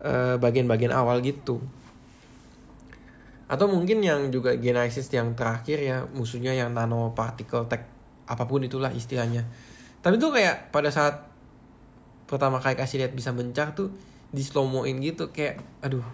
eh, 0.00 0.38
bagian-bagian 0.38 0.94
awal 0.94 1.18
gitu. 1.20 1.58
Atau 3.48 3.66
mungkin 3.66 4.04
yang 4.04 4.30
juga 4.30 4.54
Genesis 4.54 5.10
yang 5.10 5.34
terakhir 5.34 5.82
ya 5.82 6.06
musuhnya 6.14 6.54
yang 6.54 6.72
nanoparticle 6.72 7.66
tech 7.66 7.90
apa 8.28 8.44
pun 8.44 8.62
itulah 8.62 8.92
istilahnya. 8.92 9.48
Tapi 9.98 10.20
tuh 10.20 10.30
kayak 10.30 10.70
pada 10.70 10.92
saat 10.92 11.26
pertama 12.28 12.60
kali 12.60 12.76
kasih 12.76 13.02
lihat 13.02 13.16
bisa 13.16 13.32
mencar 13.32 13.72
tuh 13.72 13.88
di 14.28 14.42
slow 14.44 14.68
moin 14.68 14.96
gitu 15.00 15.32
kayak 15.32 15.60
aduh. 15.80 16.04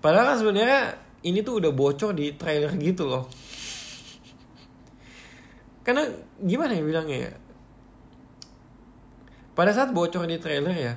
Padahal 0.00 0.34
kan 0.34 0.38
sebenarnya 0.40 0.96
ini 1.24 1.44
tuh 1.44 1.60
udah 1.60 1.72
bocor 1.72 2.16
di 2.16 2.32
trailer 2.36 2.72
gitu 2.80 3.04
loh. 3.08 3.28
Karena 5.84 6.04
gimana 6.40 6.76
ya 6.76 6.82
bilangnya 6.84 7.18
ya? 7.28 7.32
Pada 9.56 9.72
saat 9.76 9.92
bocor 9.92 10.24
di 10.24 10.40
trailer 10.40 10.76
ya 10.76 10.94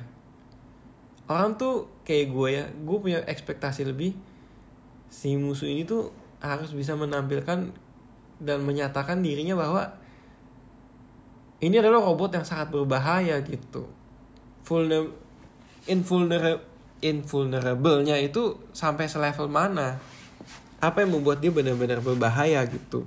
orang 1.32 1.56
tuh 1.56 2.04
kayak 2.04 2.26
gue 2.30 2.48
ya 2.52 2.66
gue 2.68 2.98
punya 3.00 3.20
ekspektasi 3.24 3.88
lebih 3.88 4.12
si 5.08 5.40
musuh 5.40 5.70
ini 5.70 5.88
tuh 5.88 6.12
harus 6.44 6.76
bisa 6.76 6.98
menampilkan 7.00 7.72
dan 8.44 8.60
menyatakan 8.68 9.24
dirinya 9.24 9.56
bahwa 9.56 9.88
ini 11.64 11.80
adalah 11.80 12.04
robot 12.04 12.36
yang 12.36 12.44
sangat 12.44 12.76
berbahaya 12.76 13.40
gitu. 13.40 13.88
Full 14.68 14.84
invulnerable 15.90 16.74
invulnerable-nya 17.04 18.16
itu 18.24 18.56
sampai 18.72 19.12
selevel 19.12 19.52
mana? 19.52 20.00
Apa 20.80 21.04
yang 21.04 21.20
membuat 21.20 21.44
dia 21.44 21.52
benar-benar 21.52 22.00
berbahaya 22.00 22.64
gitu? 22.68 23.04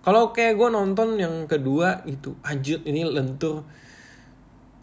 Kalau 0.00 0.32
kayak 0.32 0.56
gue 0.56 0.68
nonton 0.72 1.20
yang 1.20 1.44
kedua 1.44 2.04
itu, 2.08 2.36
anjir 2.40 2.80
ini 2.88 3.04
lentur. 3.04 3.64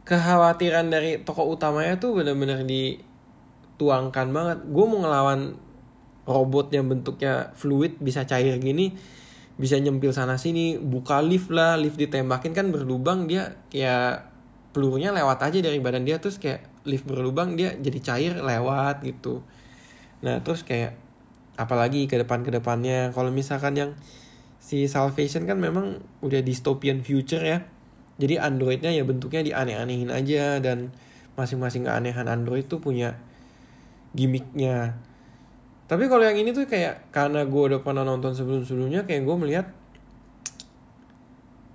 Kekhawatiran 0.06 0.90
dari 0.94 1.22
tokoh 1.22 1.58
utamanya 1.58 1.98
tuh 1.98 2.22
benar-benar 2.22 2.66
dituangkan 2.66 4.28
banget. 4.30 4.58
Gue 4.70 4.86
mau 4.86 5.02
ngelawan 5.02 5.58
robot 6.30 6.70
yang 6.70 6.86
bentuknya 6.90 7.50
fluid 7.58 7.98
bisa 7.98 8.30
cair 8.30 8.62
gini, 8.62 8.94
bisa 9.58 9.82
nyempil 9.82 10.14
sana 10.14 10.38
sini, 10.38 10.78
buka 10.78 11.18
lift 11.26 11.50
lah, 11.50 11.82
lift 11.82 11.98
ditembakin 11.98 12.54
kan 12.54 12.70
berlubang 12.70 13.26
dia 13.26 13.58
kayak 13.74 14.37
pelurunya 14.78 15.10
lewat 15.10 15.42
aja 15.42 15.58
dari 15.58 15.82
badan 15.82 16.06
dia 16.06 16.22
terus 16.22 16.38
kayak 16.38 16.62
lift 16.86 17.10
berlubang 17.10 17.58
dia 17.58 17.74
jadi 17.74 17.98
cair 17.98 18.34
lewat 18.38 19.02
gitu. 19.02 19.42
Nah 20.22 20.38
terus 20.46 20.62
kayak 20.62 20.94
apalagi 21.58 22.06
ke 22.06 22.22
depan 22.22 22.46
ke 22.46 22.54
depannya. 22.54 23.10
Kalau 23.18 23.34
misalkan 23.34 23.74
yang 23.74 23.92
si 24.62 24.86
Salvation 24.86 25.50
kan 25.50 25.58
memang 25.58 25.98
udah 26.22 26.46
dystopian 26.46 27.02
future 27.02 27.42
ya. 27.42 27.66
Jadi 28.22 28.38
androidnya 28.38 28.94
ya 28.94 29.02
bentuknya 29.02 29.42
dianeh-anehin 29.42 30.14
aja 30.14 30.62
dan 30.62 30.94
masing-masing 31.34 31.90
keanehan 31.90 32.30
android 32.30 32.70
tuh 32.70 32.78
punya 32.78 33.18
gimmicknya. 34.14 34.94
Tapi 35.90 36.06
kalau 36.06 36.22
yang 36.22 36.38
ini 36.38 36.54
tuh 36.54 36.70
kayak 36.70 37.10
karena 37.10 37.50
gue 37.50 37.64
udah 37.74 37.82
pernah 37.82 38.06
nonton 38.06 38.38
sebelum-sebelumnya 38.38 39.10
kayak 39.10 39.26
gue 39.26 39.36
melihat 39.42 39.66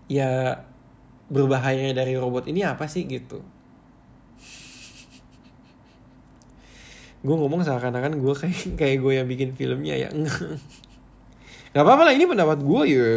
ya 0.06 0.62
berbahayanya 1.30 2.02
dari 2.02 2.18
robot 2.18 2.48
ini 2.50 2.66
apa 2.66 2.88
sih 2.90 3.06
gitu. 3.06 3.40
Gue 7.22 7.36
ngomong 7.38 7.62
seakan-akan 7.62 8.18
gue 8.18 8.34
kayak 8.34 8.58
kayak 8.80 8.96
gue 8.98 9.12
yang 9.14 9.28
bikin 9.30 9.50
filmnya 9.54 9.94
ya. 9.94 10.08
Nggak 11.72 11.84
apa-apa 11.86 12.10
lah 12.10 12.14
ini 12.14 12.26
pendapat 12.26 12.58
gue 12.60 12.82
ya. 12.90 13.10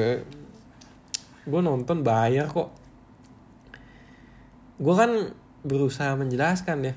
Gue 1.46 1.62
nonton 1.62 2.06
bayar 2.06 2.46
kok. 2.50 2.70
Gue 4.78 4.94
kan 4.94 5.34
berusaha 5.66 6.14
menjelaskan 6.14 6.94
ya 6.94 6.96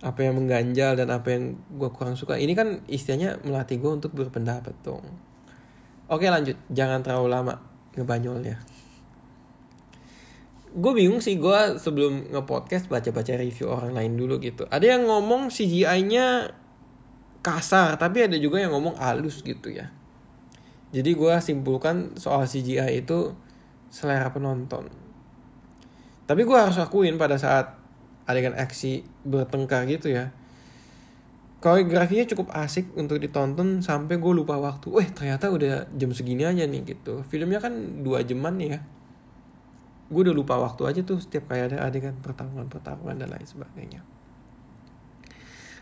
apa 0.00 0.24
yang 0.24 0.40
mengganjal 0.40 0.96
dan 0.96 1.12
apa 1.12 1.28
yang 1.30 1.60
gue 1.70 1.90
kurang 1.94 2.16
suka. 2.18 2.40
Ini 2.40 2.52
kan 2.56 2.82
istilahnya 2.90 3.38
melatih 3.46 3.78
gue 3.78 3.92
untuk 4.02 4.12
berpendapat 4.16 4.74
dong. 4.82 5.04
Oke 6.10 6.26
lanjut. 6.26 6.58
Jangan 6.72 7.06
terlalu 7.06 7.28
lama 7.30 7.54
ngebanyolnya 7.94 8.79
gue 10.70 10.92
bingung 10.94 11.18
sih 11.18 11.34
gue 11.34 11.78
sebelum 11.82 12.30
ngepodcast 12.30 12.86
baca-baca 12.86 13.34
review 13.34 13.66
orang 13.66 13.90
lain 13.90 14.14
dulu 14.14 14.38
gitu 14.38 14.70
ada 14.70 14.86
yang 14.86 15.02
ngomong 15.02 15.50
CGI-nya 15.50 16.54
kasar 17.42 17.98
tapi 17.98 18.30
ada 18.30 18.38
juga 18.38 18.62
yang 18.62 18.70
ngomong 18.70 18.94
halus 19.02 19.42
gitu 19.42 19.74
ya 19.74 19.90
jadi 20.94 21.10
gue 21.10 21.34
simpulkan 21.42 22.14
soal 22.14 22.46
CGI 22.46 23.02
itu 23.02 23.34
selera 23.90 24.30
penonton 24.30 24.86
tapi 26.30 26.46
gue 26.46 26.54
harus 26.54 26.78
akuin 26.78 27.18
pada 27.18 27.34
saat 27.34 27.74
adegan 28.30 28.54
aksi 28.54 29.02
bertengkar 29.26 29.90
gitu 29.90 30.14
ya 30.14 30.30
koreografinya 31.58 32.24
cukup 32.30 32.54
asik 32.56 32.94
untuk 32.96 33.20
ditonton 33.20 33.84
sampai 33.84 34.16
gue 34.16 34.32
lupa 34.32 34.56
waktu. 34.56 34.88
Weh 34.88 35.08
ternyata 35.12 35.52
udah 35.52 35.92
jam 35.92 36.08
segini 36.16 36.48
aja 36.48 36.64
nih 36.64 36.88
gitu. 36.88 37.20
Filmnya 37.28 37.60
kan 37.60 38.00
dua 38.00 38.24
jaman 38.24 38.56
ya 38.56 38.80
gue 40.10 40.20
udah 40.26 40.34
lupa 40.34 40.58
waktu 40.58 40.82
aja 40.90 41.00
tuh 41.06 41.22
setiap 41.22 41.54
kayak 41.54 41.70
ada 41.70 41.86
adegan 41.86 42.18
pertarungan-pertarungan 42.18 43.14
dan 43.14 43.30
lain 43.30 43.46
sebagainya. 43.46 44.02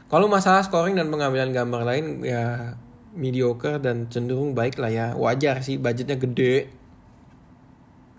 Kalau 0.09 0.29
masalah 0.29 0.61
scoring 0.61 0.97
dan 0.97 1.09
pengambilan 1.09 1.53
gambar 1.53 1.83
lain 1.85 2.05
ya 2.25 2.77
mediocre 3.17 3.81
dan 3.81 4.13
cenderung 4.13 4.53
baik 4.53 4.77
lah 4.77 4.93
ya. 4.93 5.07
Wajar 5.17 5.65
sih 5.65 5.81
budgetnya 5.81 6.21
gede. 6.21 6.69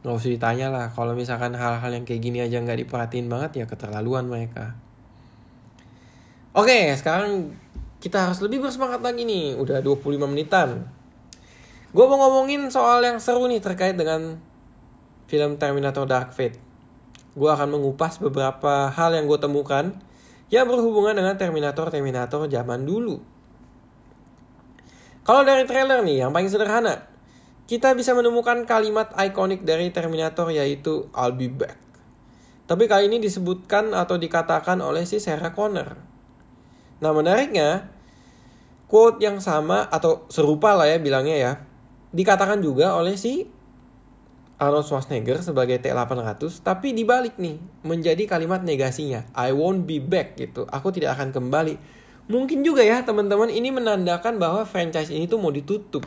Gak 0.01 0.15
usah 0.15 0.33
ditanya 0.33 0.73
lah 0.73 0.85
kalau 0.89 1.13
misalkan 1.13 1.53
hal-hal 1.53 1.91
yang 1.93 2.05
kayak 2.09 2.21
gini 2.25 2.41
aja 2.41 2.57
nggak 2.57 2.85
diperhatiin 2.85 3.29
banget 3.29 3.61
ya 3.61 3.65
keterlaluan 3.69 4.25
mereka. 4.25 4.73
Oke, 6.57 6.89
sekarang 6.97 7.53
kita 8.01 8.25
harus 8.25 8.41
lebih 8.41 8.65
bersemangat 8.65 9.05
lagi 9.05 9.29
nih. 9.29 9.53
Udah 9.53 9.85
25 9.85 10.25
menitan. 10.25 10.89
Gue 11.93 12.05
mau 12.05 12.17
ngomongin 12.17 12.69
soal 12.73 13.05
yang 13.05 13.21
seru 13.21 13.45
nih 13.45 13.61
terkait 13.61 13.93
dengan 13.93 14.48
film 15.29 15.61
Terminator 15.61 16.09
Dark 16.09 16.33
Fate. 16.33 16.57
Gue 17.37 17.53
akan 17.53 17.77
mengupas 17.77 18.17
beberapa 18.17 18.89
hal 18.89 19.13
yang 19.13 19.29
gue 19.29 19.37
temukan 19.37 19.93
yang 20.49 20.65
berhubungan 20.65 21.13
dengan 21.13 21.37
Terminator-Terminator 21.37 22.49
zaman 22.49 22.89
dulu. 22.89 23.21
Kalau 25.21 25.45
dari 25.45 25.69
trailer 25.69 26.01
nih, 26.01 26.25
yang 26.25 26.33
paling 26.33 26.49
sederhana, 26.49 27.05
kita 27.69 27.93
bisa 27.93 28.17
menemukan 28.17 28.65
kalimat 28.65 29.13
ikonik 29.13 29.61
dari 29.61 29.93
Terminator 29.93 30.49
yaitu 30.49 31.05
I'll 31.13 31.37
be 31.37 31.45
back. 31.45 31.77
Tapi 32.65 32.89
kali 32.89 33.13
ini 33.13 33.21
disebutkan 33.21 33.93
atau 33.93 34.17
dikatakan 34.17 34.81
oleh 34.81 35.05
si 35.05 35.21
Sarah 35.21 35.53
Connor. 35.53 36.01
Nah 36.97 37.11
menariknya, 37.13 37.93
quote 38.89 39.21
yang 39.21 39.37
sama 39.37 39.85
atau 39.85 40.25
serupa 40.33 40.73
lah 40.73 40.89
ya 40.89 40.97
bilangnya 40.97 41.37
ya, 41.37 41.51
dikatakan 42.09 42.57
juga 42.65 42.97
oleh 42.97 43.13
si 43.13 43.45
Arnold 44.59 44.83
Schwarzenegger 44.83 45.39
sebagai 45.39 45.79
T-800, 45.79 46.59
tapi 46.59 46.91
dibalik 46.91 47.39
nih, 47.39 47.55
menjadi 47.87 48.27
kalimat 48.27 48.59
negasinya, 48.59 49.23
I 49.31 49.55
won't 49.55 49.87
be 49.87 50.03
back 50.03 50.35
gitu, 50.35 50.67
aku 50.67 50.91
tidak 50.91 51.15
akan 51.15 51.31
kembali. 51.31 51.79
Mungkin 52.27 52.61
juga 52.61 52.83
ya 52.83 53.01
teman-teman 53.01 53.47
ini 53.47 53.71
menandakan 53.71 54.35
bahwa 54.35 54.67
franchise 54.67 55.15
ini 55.15 55.31
tuh 55.31 55.39
mau 55.39 55.49
ditutup. 55.49 56.03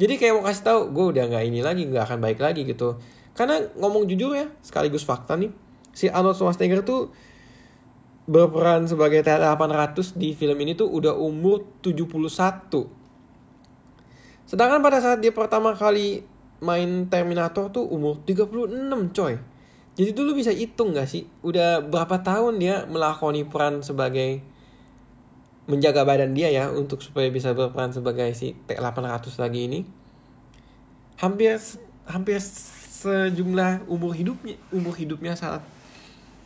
Jadi 0.00 0.16
kayak 0.16 0.40
mau 0.40 0.44
kasih 0.48 0.64
tahu, 0.64 0.80
gue 0.90 1.04
udah 1.16 1.24
nggak 1.28 1.44
ini 1.44 1.60
lagi, 1.60 1.84
nggak 1.84 2.04
akan 2.08 2.18
baik 2.18 2.40
lagi 2.40 2.64
gitu. 2.64 2.96
Karena 3.36 3.60
ngomong 3.76 4.08
jujur 4.08 4.32
ya, 4.32 4.48
sekaligus 4.64 5.04
fakta 5.04 5.36
nih, 5.36 5.52
si 5.92 6.08
Arnold 6.08 6.40
Schwarzenegger 6.40 6.80
tuh 6.80 7.12
berperan 8.26 8.88
sebagai 8.90 9.20
T-800 9.22 10.18
di 10.18 10.34
film 10.34 10.58
ini 10.64 10.72
tuh 10.74 10.88
udah 10.88 11.12
umur 11.14 11.62
71. 11.84 12.88
Sedangkan 14.48 14.80
pada 14.82 14.98
saat 14.98 15.22
dia 15.22 15.30
pertama 15.30 15.76
kali 15.76 16.26
main 16.60 17.08
Terminator 17.08 17.68
tuh 17.72 17.84
umur 17.84 18.20
36 18.24 19.12
coy. 19.12 19.34
Jadi 19.96 20.10
tuh 20.12 20.24
lu 20.28 20.36
bisa 20.36 20.52
hitung 20.52 20.92
gak 20.92 21.08
sih? 21.08 21.24
Udah 21.40 21.80
berapa 21.80 22.20
tahun 22.20 22.60
dia 22.60 22.84
melakoni 22.84 23.48
peran 23.48 23.80
sebagai 23.80 24.44
menjaga 25.66 26.06
badan 26.06 26.36
dia 26.36 26.52
ya 26.52 26.70
untuk 26.70 27.02
supaya 27.02 27.26
bisa 27.32 27.50
berperan 27.56 27.90
sebagai 27.90 28.30
si 28.36 28.54
T800 28.68 29.40
lagi 29.40 29.60
ini. 29.66 29.80
Hampir 31.16 31.56
hampir 32.06 32.38
sejumlah 32.38 33.88
umur 33.90 34.14
hidupnya 34.14 34.56
umur 34.70 34.94
hidupnya 34.94 35.34
saat 35.34 35.64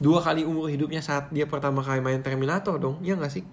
dua 0.00 0.24
kali 0.24 0.42
umur 0.42 0.72
hidupnya 0.72 1.04
saat 1.04 1.28
dia 1.28 1.44
pertama 1.44 1.84
kali 1.84 2.00
main 2.00 2.24
Terminator 2.24 2.80
dong 2.80 2.96
ya 3.04 3.14
nggak 3.14 3.28
sih 3.28 3.44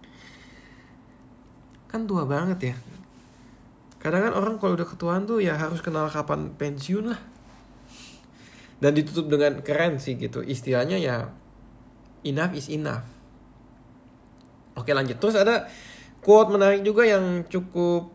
kan 1.91 2.07
tua 2.07 2.23
banget 2.23 2.73
ya 2.73 2.75
kadang 3.97 4.29
kan 4.29 4.33
orang 4.33 4.55
kalau 4.61 4.77
udah 4.77 4.87
ketuaan 4.87 5.25
tuh 5.25 5.41
ya 5.41 5.57
harus 5.57 5.81
kenal 5.81 6.07
kapan 6.07 6.53
pensiun 6.55 7.11
lah. 7.11 7.21
Dan 8.77 8.93
ditutup 8.93 9.25
dengan 9.25 9.65
keren 9.65 9.97
sih 9.97 10.15
gitu. 10.15 10.45
Istilahnya 10.45 11.01
ya 11.01 11.33
enough 12.21 12.53
is 12.53 12.69
enough. 12.69 13.05
Oke 14.77 14.93
lanjut. 14.93 15.17
Terus 15.17 15.33
ada 15.33 15.65
quote 16.21 16.53
menarik 16.53 16.85
juga 16.85 17.07
yang 17.09 17.45
cukup 17.49 18.13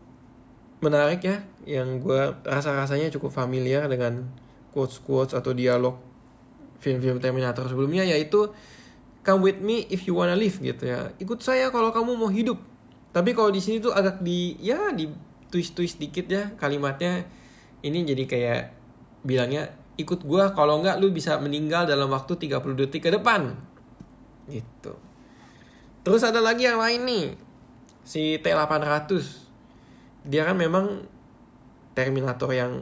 menarik 0.79 1.23
ya 1.23 1.43
yang 1.63 2.03
gue 2.03 2.43
rasa 2.43 2.75
rasanya 2.75 3.07
cukup 3.11 3.31
familiar 3.31 3.87
dengan 3.87 4.27
quotes 4.75 4.99
quotes 4.99 5.31
atau 5.31 5.55
dialog 5.55 5.95
film-film 6.83 7.23
Terminator 7.23 7.63
sebelumnya 7.71 8.03
yaitu 8.03 8.51
come 9.23 9.47
with 9.47 9.59
me 9.63 9.87
if 9.87 10.03
you 10.03 10.15
wanna 10.15 10.35
live 10.35 10.59
gitu 10.59 10.83
ya. 10.83 11.11
Ikut 11.19 11.39
saya 11.39 11.71
kalau 11.71 11.95
kamu 11.95 12.19
mau 12.19 12.27
hidup. 12.27 12.59
Tapi 13.15 13.31
kalau 13.31 13.49
di 13.53 13.63
sini 13.63 13.79
tuh 13.79 13.95
agak 13.95 14.19
di 14.19 14.59
ya 14.59 14.91
di 14.91 15.07
twist 15.53 15.77
twist 15.77 16.01
dikit 16.01 16.25
ya 16.25 16.49
kalimatnya. 16.57 17.29
Ini 17.85 18.01
jadi 18.01 18.23
kayak 18.25 18.61
bilangnya 19.21 19.69
ikut 20.01 20.25
gua 20.25 20.57
kalau 20.57 20.81
nggak 20.81 20.97
lu 20.97 21.13
bisa 21.13 21.37
meninggal 21.37 21.85
dalam 21.85 22.09
waktu 22.09 22.33
30 22.33 22.73
detik 22.73 23.05
ke 23.05 23.13
depan. 23.13 23.53
Gitu. 24.49 24.97
Terus 26.01 26.25
ada 26.25 26.41
lagi 26.41 26.65
yang 26.65 26.81
lain 26.81 27.05
nih 27.05 27.25
si 28.01 28.41
T800 28.41 29.13
dia 30.25 30.43
kan 30.43 30.57
memang 30.57 31.05
Terminator 31.93 32.49
yang 32.49 32.81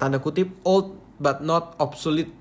tanda 0.00 0.16
kutip 0.16 0.48
old 0.64 0.96
but 1.20 1.44
not 1.44 1.76
obsolete. 1.76 2.32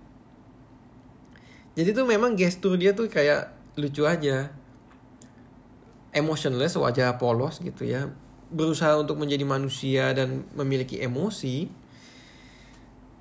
Jadi 1.75 1.91
tuh 1.91 2.07
memang 2.07 2.39
gestur 2.39 2.79
dia 2.79 2.95
tuh 2.95 3.11
kayak 3.11 3.51
lucu 3.75 4.07
aja. 4.07 4.55
Emotionless 6.15 6.79
wajah 6.79 7.19
polos 7.19 7.61
gitu 7.61 7.85
ya 7.85 8.09
berusaha 8.49 8.97
untuk 8.97 9.21
menjadi 9.21 9.45
manusia 9.45 10.13
dan 10.13 10.45
memiliki 10.57 10.97
emosi 11.01 11.69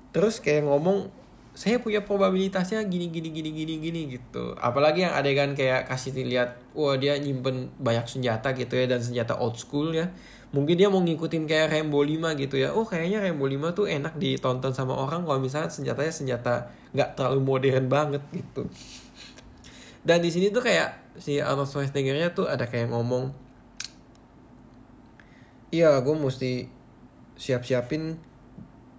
terus 0.09 0.41
kayak 0.41 0.65
ngomong 0.65 1.13
saya 1.53 1.77
punya 1.83 2.01
probabilitasnya 2.01 2.81
gini 2.87 3.11
gini 3.11 3.35
gini 3.35 3.51
gini 3.51 3.73
gini 3.83 4.01
gitu. 4.15 4.55
Apalagi 4.55 5.03
yang 5.03 5.11
adegan 5.11 5.59
kayak 5.59 5.91
kasih 5.91 6.15
lihat 6.15 6.55
wah 6.71 6.95
dia 6.95 7.19
nyimpen 7.19 7.75
banyak 7.75 8.07
senjata 8.07 8.55
gitu 8.55 8.79
ya 8.79 8.87
dan 8.87 9.03
senjata 9.03 9.35
old 9.35 9.59
school 9.59 9.91
ya 9.91 10.07
mungkin 10.49 10.81
dia 10.81 10.89
mau 10.89 10.97
ngikutin 11.03 11.45
kayak 11.45 11.69
Rambo 11.69 12.01
5 12.01 12.33
gitu 12.41 12.55
ya. 12.57 12.73
Oh 12.73 12.87
kayaknya 12.87 13.21
Rambo 13.21 13.45
5 13.45 13.75
tuh 13.77 13.85
enak 13.85 14.17
ditonton 14.17 14.73
sama 14.73 14.97
orang 14.97 15.27
kalau 15.27 15.37
misalnya 15.37 15.69
senjatanya 15.69 16.13
senjata 16.13 16.53
nggak 16.95 17.19
terlalu 17.19 17.41
modern 17.43 17.85
banget 17.85 18.23
gitu. 18.33 18.65
Dan 20.01 20.23
di 20.23 20.31
sini 20.31 20.49
tuh 20.49 20.63
kayak 20.63 21.19
si 21.19 21.43
Arnold 21.43 21.67
Schwarzenegger-nya 21.69 22.31
tuh 22.31 22.47
ada 22.47 22.65
kayak 22.65 22.89
ngomong 22.89 23.35
iya 25.69 25.97
gue 26.01 26.15
mesti 26.15 26.67
siap-siapin 27.39 28.17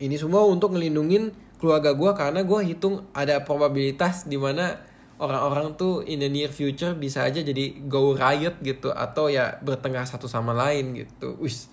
ini 0.00 0.16
semua 0.16 0.48
untuk 0.48 0.72
ngelindungin 0.72 1.35
keluarga 1.61 1.92
gue 1.92 2.11
karena 2.16 2.40
gue 2.40 2.61
hitung 2.64 3.04
ada 3.12 3.44
probabilitas 3.44 4.24
di 4.24 4.40
mana 4.40 4.80
orang-orang 5.20 5.76
tuh 5.76 6.00
in 6.09 6.24
the 6.24 6.33
near 6.33 6.48
future 6.48 6.96
bisa 6.96 7.28
aja 7.28 7.44
jadi 7.44 7.76
go 7.85 8.16
riot 8.16 8.56
gitu 8.64 8.88
atau 8.88 9.28
ya 9.28 9.61
bertengkar 9.61 10.09
satu 10.09 10.24
sama 10.24 10.56
lain 10.56 10.96
gitu. 10.96 11.37
Wis. 11.37 11.68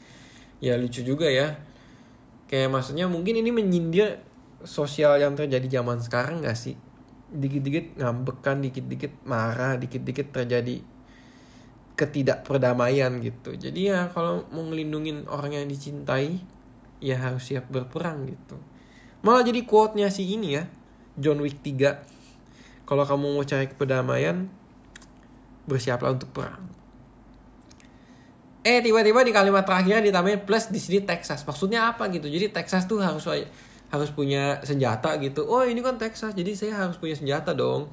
Ya 0.59 0.75
lucu 0.75 1.01
juga 1.07 1.31
ya. 1.31 1.55
Kayak 2.51 2.75
maksudnya 2.75 3.07
mungkin 3.07 3.39
ini 3.39 3.55
menyindir 3.55 4.19
sosial 4.67 5.15
yang 5.23 5.39
terjadi 5.39 5.79
zaman 5.79 6.03
sekarang 6.03 6.43
gak 6.43 6.59
sih? 6.59 6.75
Dikit-dikit 7.31 8.03
ngambekan, 8.03 8.59
dikit-dikit 8.59 9.23
marah, 9.23 9.79
dikit-dikit 9.79 10.35
terjadi 10.35 10.83
ketidakperdamaian 11.97 13.17
gitu. 13.19 13.57
Jadi 13.57 13.89
ya 13.89 14.07
kalau 14.13 14.45
mau 14.53 14.61
ngelindungin 14.69 15.25
orang 15.25 15.57
yang 15.57 15.65
dicintai, 15.65 16.37
ya 17.01 17.17
harus 17.17 17.49
siap 17.49 17.67
berperang 17.73 18.29
gitu. 18.29 18.55
Malah 19.25 19.41
jadi 19.41 19.65
quote-nya 19.65 20.13
si 20.13 20.29
ini 20.29 20.61
ya, 20.61 20.69
John 21.17 21.41
Wick 21.41 21.59
3 21.65 22.87
kalau 22.87 23.03
kamu 23.03 23.35
mau 23.35 23.43
cari 23.43 23.67
kedamaian, 23.67 24.47
bersiaplah 25.67 26.15
untuk 26.15 26.31
perang. 26.31 26.63
Eh 28.63 28.79
tiba-tiba 28.79 29.27
di 29.27 29.35
kalimat 29.35 29.67
terakhirnya 29.67 29.99
ditambahin 29.99 30.47
plus 30.47 30.71
di 30.71 30.79
sini 30.79 31.03
Texas. 31.03 31.43
Maksudnya 31.43 31.91
apa 31.91 32.07
gitu? 32.07 32.31
Jadi 32.31 32.47
Texas 32.55 32.87
tuh 32.87 33.03
harus 33.03 33.27
harus 33.87 34.09
punya 34.15 34.63
senjata 34.63 35.19
gitu. 35.19 35.43
Oh 35.47 35.67
ini 35.67 35.83
kan 35.83 35.99
Texas, 35.99 36.31
jadi 36.31 36.55
saya 36.55 36.87
harus 36.87 36.95
punya 36.95 37.15
senjata 37.15 37.51
dong. 37.51 37.91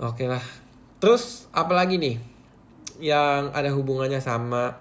Oke 0.00 0.24
lah. 0.24 0.61
Terus 1.02 1.50
apalagi 1.50 1.98
nih 1.98 2.22
yang 3.02 3.50
ada 3.50 3.74
hubungannya 3.74 4.22
sama 4.22 4.78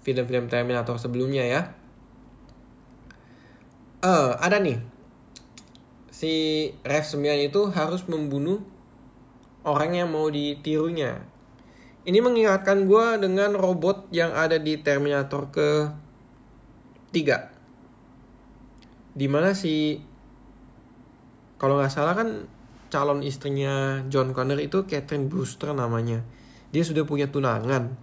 film-film 0.00 0.48
Terminator 0.48 0.96
sebelumnya 0.96 1.44
ya? 1.44 1.68
Eh 4.00 4.08
uh, 4.08 4.40
ada 4.40 4.56
nih 4.56 4.80
si 6.08 6.32
Rev 6.80 7.04
9 7.04 7.52
itu 7.52 7.60
harus 7.76 8.08
membunuh 8.08 8.64
orang 9.68 10.00
yang 10.00 10.08
mau 10.08 10.32
ditirunya. 10.32 11.20
Ini 12.08 12.24
mengingatkan 12.24 12.88
gue 12.88 13.20
dengan 13.20 13.52
robot 13.52 14.08
yang 14.16 14.32
ada 14.32 14.56
di 14.56 14.80
Terminator 14.80 15.52
ke 15.52 15.92
3. 17.12 19.12
Di 19.12 19.28
mana 19.28 19.52
si 19.52 20.00
kalau 21.60 21.76
nggak 21.76 21.92
salah 21.92 22.16
kan 22.16 22.48
calon 22.94 23.26
istrinya 23.26 24.06
John 24.06 24.30
Connor 24.30 24.62
itu 24.62 24.86
Catherine 24.86 25.26
Brewster 25.26 25.74
namanya. 25.74 26.22
Dia 26.70 26.86
sudah 26.86 27.02
punya 27.02 27.26
tunangan. 27.26 27.98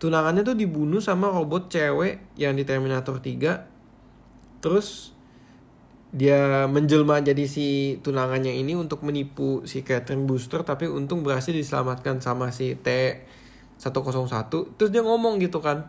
Tunangannya 0.00 0.40
tuh 0.40 0.56
dibunuh 0.56 1.04
sama 1.04 1.28
robot 1.28 1.68
cewek 1.68 2.40
yang 2.40 2.56
di 2.56 2.64
Terminator 2.64 3.20
3. 3.20 4.64
Terus 4.64 5.12
dia 6.10 6.66
menjelma 6.66 7.22
jadi 7.22 7.46
si 7.46 8.00
tunangannya 8.02 8.56
ini 8.56 8.74
untuk 8.74 9.06
menipu 9.06 9.62
si 9.62 9.86
Catherine 9.86 10.26
Booster 10.26 10.66
tapi 10.66 10.90
untung 10.90 11.22
berhasil 11.22 11.54
diselamatkan 11.54 12.18
sama 12.18 12.50
si 12.50 12.74
T101 12.74 14.50
terus 14.74 14.90
dia 14.90 15.06
ngomong 15.06 15.38
gitu 15.38 15.62
kan 15.62 15.86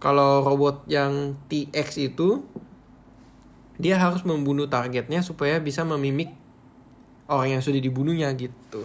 kalau 0.00 0.40
robot 0.40 0.88
yang 0.88 1.36
TX 1.52 2.00
itu 2.00 2.40
dia 3.76 4.00
harus 4.00 4.24
membunuh 4.24 4.64
targetnya 4.64 5.20
supaya 5.20 5.60
bisa 5.60 5.84
memimik 5.84 6.32
orang 7.32 7.58
yang 7.58 7.62
sudah 7.64 7.80
dibunuhnya 7.80 8.28
gitu. 8.36 8.84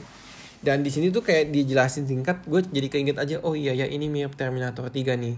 Dan 0.58 0.82
di 0.82 0.90
sini 0.90 1.14
tuh 1.14 1.22
kayak 1.22 1.54
dijelasin 1.54 2.10
singkat 2.10 2.42
gue 2.50 2.66
jadi 2.66 2.88
keinget 2.90 3.18
aja 3.22 3.38
oh 3.46 3.54
iya 3.54 3.78
ya 3.78 3.86
ini 3.86 4.10
mirip 4.10 4.34
Terminator 4.34 4.90
3 4.90 5.14
nih. 5.20 5.36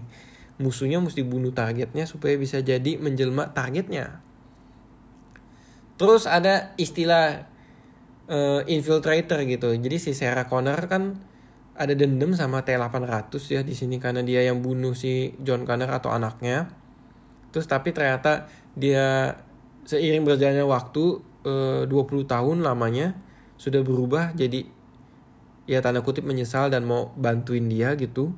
Musuhnya 0.60 1.00
mesti 1.00 1.20
bunuh 1.24 1.52
targetnya 1.52 2.08
supaya 2.08 2.36
bisa 2.40 2.64
jadi 2.64 2.96
menjelma 2.96 3.52
targetnya. 3.52 4.20
Terus 6.00 6.24
ada 6.24 6.72
istilah 6.80 7.44
uh, 8.32 8.64
infiltrator 8.64 9.44
gitu. 9.44 9.76
Jadi 9.76 9.96
si 10.00 10.16
Sarah 10.16 10.48
Connor 10.48 10.88
kan 10.88 11.20
ada 11.76 11.92
dendam 11.96 12.32
sama 12.36 12.64
T800 12.64 13.32
ya 13.48 13.60
di 13.64 13.72
sini 13.72 13.96
karena 13.96 14.20
dia 14.20 14.44
yang 14.44 14.60
bunuh 14.60 14.92
si 14.92 15.36
John 15.40 15.68
Connor 15.68 15.88
atau 15.88 16.12
anaknya. 16.12 16.72
Terus 17.52 17.66
tapi 17.68 17.92
ternyata 17.92 18.48
dia 18.76 19.36
seiring 19.84 20.24
berjalannya 20.24 20.64
waktu 20.64 21.29
eh, 21.44 21.82
20 21.88 22.26
tahun 22.26 22.62
lamanya 22.64 23.16
sudah 23.60 23.84
berubah 23.84 24.32
jadi 24.32 24.64
ya 25.70 25.78
tanda 25.84 26.02
kutip 26.02 26.26
menyesal 26.26 26.72
dan 26.72 26.82
mau 26.82 27.14
bantuin 27.14 27.62
dia 27.70 27.94
gitu. 27.94 28.34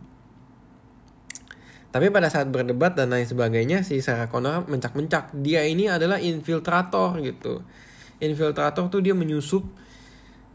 Tapi 1.93 2.09
pada 2.09 2.33
saat 2.33 2.49
berdebat 2.49 2.97
dan 2.97 3.13
lain 3.13 3.29
sebagainya 3.29 3.85
si 3.85 4.01
Sarah 4.01 4.29
Connor 4.33 4.65
mencak-mencak 4.65 5.37
dia 5.45 5.65
ini 5.65 5.93
adalah 5.93 6.17
infiltrator 6.17 7.21
gitu. 7.21 7.61
Infiltrator 8.21 8.89
tuh 8.89 9.01
dia 9.05 9.13
menyusup 9.13 9.65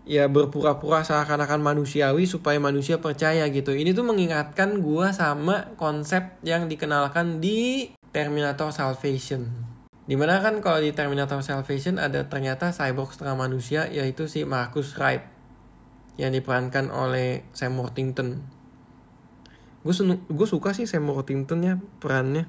ya 0.07 0.25
berpura-pura 0.25 1.03
seakan-akan 1.05 1.61
manusiawi 1.61 2.25
supaya 2.25 2.57
manusia 2.57 2.97
percaya 2.97 3.45
gitu. 3.53 3.75
Ini 3.75 3.93
tuh 3.93 4.07
mengingatkan 4.07 4.81
gua 4.81 5.13
sama 5.13 5.77
konsep 5.77 6.41
yang 6.41 6.65
dikenalkan 6.65 7.37
di 7.37 7.91
Terminator 8.09 8.73
Salvation. 8.73 9.76
Di 10.07 10.15
mana 10.15 10.39
kan 10.39 10.63
kalau 10.63 10.79
di 10.79 10.95
Terminator 10.95 11.43
Salvation 11.43 11.99
ada 11.99 12.31
ternyata 12.31 12.71
cyborg 12.71 13.11
setengah 13.11 13.35
manusia 13.35 13.91
yaitu 13.91 14.31
si 14.31 14.47
Marcus 14.47 14.95
Wright 14.95 15.19
yang 16.15 16.31
diperankan 16.31 16.87
oleh 16.95 17.43
Sam 17.51 17.75
Worthington. 17.75 18.39
Gue 19.83 20.47
suka 20.47 20.71
sih 20.71 20.87
Sam 20.87 21.11
Worthington 21.11 21.59
ya 21.59 21.75
perannya. 21.99 22.47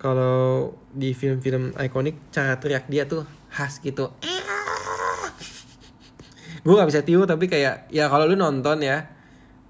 Kalau 0.00 0.72
di 0.96 1.12
film-film 1.12 1.76
ikonik 1.76 2.32
cara 2.32 2.56
teriak 2.56 2.88
dia 2.88 3.04
tuh 3.04 3.28
khas 3.52 3.84
gitu. 3.84 4.08
gue 6.64 6.72
gak 6.72 6.88
bisa 6.88 7.04
tiru 7.04 7.28
tapi 7.28 7.52
kayak 7.52 7.92
ya 7.92 8.08
kalau 8.08 8.24
lu 8.24 8.36
nonton 8.36 8.80
ya 8.80 9.12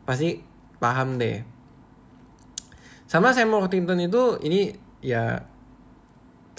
pasti 0.07 0.39
paham 0.79 1.19
deh. 1.19 1.43
Sama 3.11 3.35
Sam 3.35 3.51
Worthington 3.51 3.99
itu 3.99 4.39
ini 4.47 4.71
ya 5.03 5.51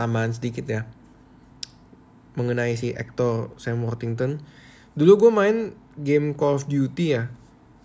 tambahan 0.02 0.34
sedikit 0.34 0.66
ya. 0.66 0.82
Mengenai 2.34 2.74
si 2.74 2.98
aktor 2.98 3.54
Sam 3.62 3.86
Worthington. 3.86 4.42
Dulu 4.98 5.28
gue 5.28 5.32
main 5.32 5.58
game 6.02 6.34
Call 6.34 6.58
of 6.58 6.66
Duty 6.66 7.06
ya. 7.14 7.30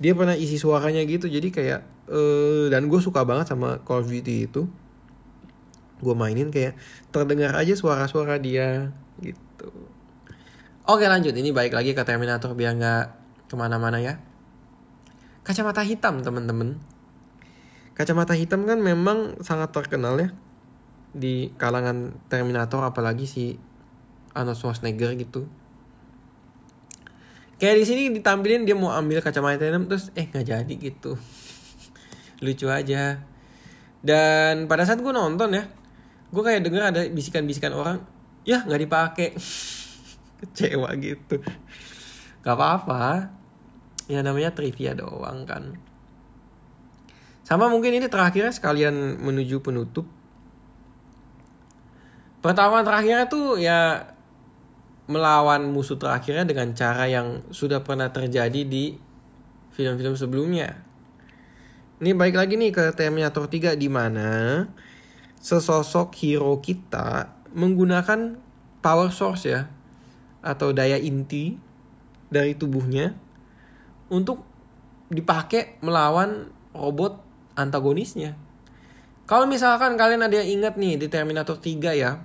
Dia 0.00 0.16
pernah 0.16 0.32
isi 0.32 0.56
suaranya 0.56 1.04
gitu 1.04 1.28
jadi 1.28 1.48
kayak 1.52 1.80
uh, 2.08 2.72
dan 2.72 2.88
gue 2.88 3.00
suka 3.04 3.28
banget 3.28 3.52
sama 3.52 3.84
Call 3.84 4.06
of 4.06 4.08
Duty 4.08 4.48
itu. 4.48 4.64
Gue 6.00 6.14
mainin 6.16 6.48
kayak 6.48 6.76
terdengar 7.12 7.52
aja 7.52 7.76
suara-suara 7.76 8.40
dia 8.40 8.92
gitu. 9.20 9.68
Oke 10.88 11.04
lanjut. 11.04 11.36
Ini 11.36 11.52
baik 11.52 11.76
lagi 11.76 11.92
ke 11.92 12.02
Terminator 12.04 12.56
biar 12.56 12.72
nggak 12.76 13.04
ke 13.52 13.54
mana-mana 13.60 14.00
ya. 14.00 14.16
Kacamata 15.44 15.84
hitam 15.84 16.24
teman-teman. 16.24 16.80
Kacamata 17.96 18.36
hitam 18.36 18.68
kan 18.68 18.80
memang 18.80 19.40
sangat 19.40 19.72
terkenal 19.72 20.20
ya 20.20 20.28
di 21.16 21.50
kalangan 21.56 22.12
Terminator 22.28 22.84
apalagi 22.84 23.24
si 23.24 23.56
Arnold 24.36 24.60
Schwarzenegger 24.60 25.16
gitu. 25.16 25.48
Kayak 27.56 27.76
di 27.80 27.84
sini 27.88 28.02
ditampilin 28.12 28.68
dia 28.68 28.76
mau 28.76 28.92
ambil 28.92 29.24
kacamata 29.24 29.64
hitam 29.64 29.88
terus 29.88 30.12
eh 30.12 30.28
nggak 30.28 30.44
jadi 30.44 30.74
gitu. 30.76 31.16
Lucu 32.44 32.68
aja. 32.68 33.24
Dan 34.04 34.68
pada 34.68 34.84
saat 34.84 35.00
gue 35.00 35.10
nonton 35.10 35.56
ya 35.56 35.64
gue 36.26 36.42
kayak 36.44 36.68
denger 36.68 36.82
ada 36.92 37.00
bisikan-bisikan 37.08 37.72
orang 37.72 38.02
ya 38.44 38.60
nggak 38.60 38.80
dipakai 38.84 39.28
kecewa 40.44 40.92
gitu. 41.00 41.40
Gak 42.44 42.54
apa-apa. 42.54 43.32
Ya 44.06 44.22
namanya 44.22 44.54
trivia 44.54 44.94
doang 44.94 45.48
kan. 45.48 45.74
Sama 47.42 47.66
mungkin 47.66 47.94
ini 47.94 48.06
terakhirnya 48.06 48.54
sekalian 48.54 49.18
menuju 49.22 49.62
penutup 49.62 50.06
pertarungan 52.46 52.86
terakhirnya 52.86 53.26
tuh 53.26 53.58
ya 53.58 54.06
melawan 55.10 55.66
musuh 55.66 55.98
terakhirnya 55.98 56.46
dengan 56.46 56.70
cara 56.78 57.10
yang 57.10 57.42
sudah 57.50 57.82
pernah 57.82 58.14
terjadi 58.14 58.62
di 58.62 58.94
film-film 59.74 60.14
sebelumnya. 60.14 60.78
Ini 61.98 62.14
baik 62.14 62.38
lagi 62.38 62.54
nih 62.54 62.70
ke 62.70 62.94
Terminator 62.94 63.50
3 63.50 63.74
di 63.74 63.90
mana 63.90 64.62
sesosok 65.42 66.14
hero 66.22 66.62
kita 66.62 67.34
menggunakan 67.50 68.38
power 68.78 69.10
source 69.10 69.50
ya 69.50 69.66
atau 70.38 70.70
daya 70.70 71.02
inti 71.02 71.58
dari 72.30 72.54
tubuhnya 72.54 73.10
untuk 74.06 74.46
dipakai 75.10 75.82
melawan 75.82 76.54
robot 76.70 77.18
antagonisnya. 77.58 78.38
Kalau 79.26 79.50
misalkan 79.50 79.98
kalian 79.98 80.22
ada 80.22 80.38
yang 80.38 80.62
ingat 80.62 80.78
nih 80.78 80.94
di 81.02 81.06
Terminator 81.10 81.58
3 81.58 81.98
ya, 81.98 82.22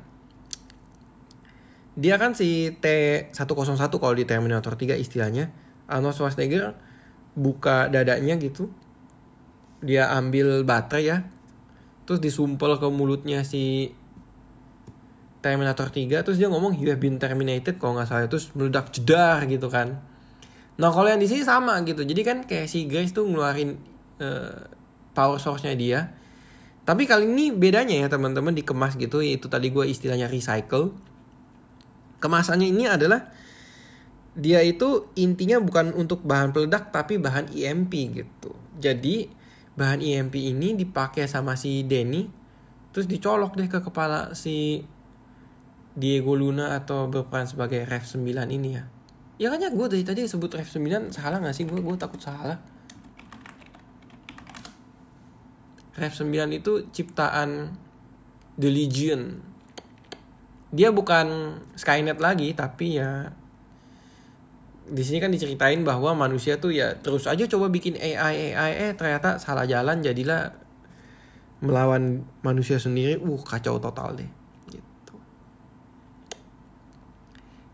dia 1.91 2.15
kan 2.15 2.32
si 2.32 2.71
T101 2.80 3.91
kalau 3.91 4.15
di 4.15 4.23
Terminator 4.23 4.80
3 4.80 4.95
istilahnya. 4.95 5.51
Arnold 5.91 6.15
Schwarzenegger 6.15 6.71
buka 7.36 7.91
dadanya 7.91 8.39
gitu. 8.39 8.71
Dia 9.84 10.15
ambil 10.15 10.63
baterai 10.63 11.04
ya. 11.04 11.17
Terus 12.08 12.23
disumpel 12.23 12.80
ke 12.80 12.88
mulutnya 12.88 13.43
si 13.43 13.91
Terminator 15.43 15.91
3 15.91 16.21
terus 16.23 16.38
dia 16.38 16.47
ngomong 16.47 16.77
you 16.80 16.88
have 16.88 17.01
been 17.01 17.19
terminated 17.19 17.75
kalau 17.75 17.99
nggak 17.99 18.08
salah. 18.08 18.32
Terus 18.32 18.56
meledak 18.56 18.95
jedar 18.95 19.43
gitu 19.51 19.67
kan. 19.67 19.99
Nah 20.80 20.89
kalau 20.95 21.12
yang 21.12 21.19
di 21.19 21.27
sini 21.27 21.43
sama 21.43 21.75
gitu. 21.84 22.08
Jadi 22.08 22.21
kan 22.23 22.47
kayak 22.47 22.71
si 22.71 22.88
Grace 22.88 23.12
tuh 23.12 23.27
ngeluarin 23.27 23.75
uh, 24.23 24.63
power 25.12 25.43
source-nya 25.43 25.75
dia. 25.75 26.15
Tapi 26.88 27.04
kali 27.04 27.27
ini 27.27 27.51
bedanya 27.51 27.99
ya 27.99 28.08
teman-teman 28.08 28.56
dikemas 28.56 28.95
gitu. 28.95 29.19
Yaitu 29.19 29.51
tadi 29.51 29.75
gue 29.75 29.84
istilahnya 29.91 30.32
recycle 30.32 31.11
Kemasannya 32.21 32.69
ini 32.69 32.86
adalah 32.86 33.34
dia 34.38 34.63
itu 34.63 35.12
intinya 35.19 35.60
bukan 35.60 35.91
untuk 35.91 36.23
bahan 36.23 36.55
peledak 36.55 36.93
tapi 36.93 37.19
bahan 37.19 37.51
EMP 37.51 37.93
gitu. 38.15 38.53
Jadi 38.79 39.27
bahan 39.75 39.99
EMP 39.99 40.38
ini 40.38 40.77
dipakai 40.77 41.25
sama 41.27 41.57
si 41.57 41.84
Denny 41.84 42.29
terus 42.91 43.07
dicolok 43.07 43.55
deh 43.55 43.71
ke 43.71 43.79
kepala 43.79 44.36
si 44.36 44.84
Diego 45.95 46.36
Luna 46.36 46.75
atau 46.79 47.12
berperan 47.12 47.47
sebagai 47.47 47.84
Rev 47.84 48.03
9 48.03 48.47
ini 48.51 48.69
ya. 48.79 48.84
Ya 49.41 49.47
kan 49.49 49.60
ya 49.60 49.73
gue 49.73 49.88
dari 49.89 50.05
tadi 50.05 50.23
sebut 50.23 50.53
Rev 50.53 50.69
9 50.69 51.12
salah 51.12 51.41
gak 51.41 51.55
sih 51.55 51.67
gue? 51.67 51.79
Gue 51.81 51.95
takut 51.99 52.21
salah. 52.21 52.62
Rev 55.97 56.13
9 56.13 56.31
itu 56.55 56.88
ciptaan 56.95 57.75
The 58.55 58.69
Legion 58.71 59.50
dia 60.71 60.89
bukan 60.89 61.60
Skynet 61.75 62.19
lagi 62.23 62.55
tapi 62.55 62.97
ya 62.99 63.36
di 64.91 65.03
sini 65.03 65.23
kan 65.23 65.31
diceritain 65.31 65.84
bahwa 65.88 66.15
manusia 66.15 66.60
tuh 66.60 66.75
ya 66.75 66.99
terus 66.99 67.27
aja 67.27 67.47
coba 67.47 67.71
bikin 67.71 67.95
AI 67.95 68.55
AI 68.55 68.71
eh 68.89 68.91
ternyata 68.95 69.39
salah 69.39 69.63
jalan 69.63 70.03
jadilah 70.03 70.51
melawan 71.62 72.25
manusia 72.41 72.81
sendiri. 72.81 73.21
Uh 73.21 73.39
kacau 73.39 73.77
total 73.77 74.17
deh. 74.17 74.29
Gitu. 74.67 75.15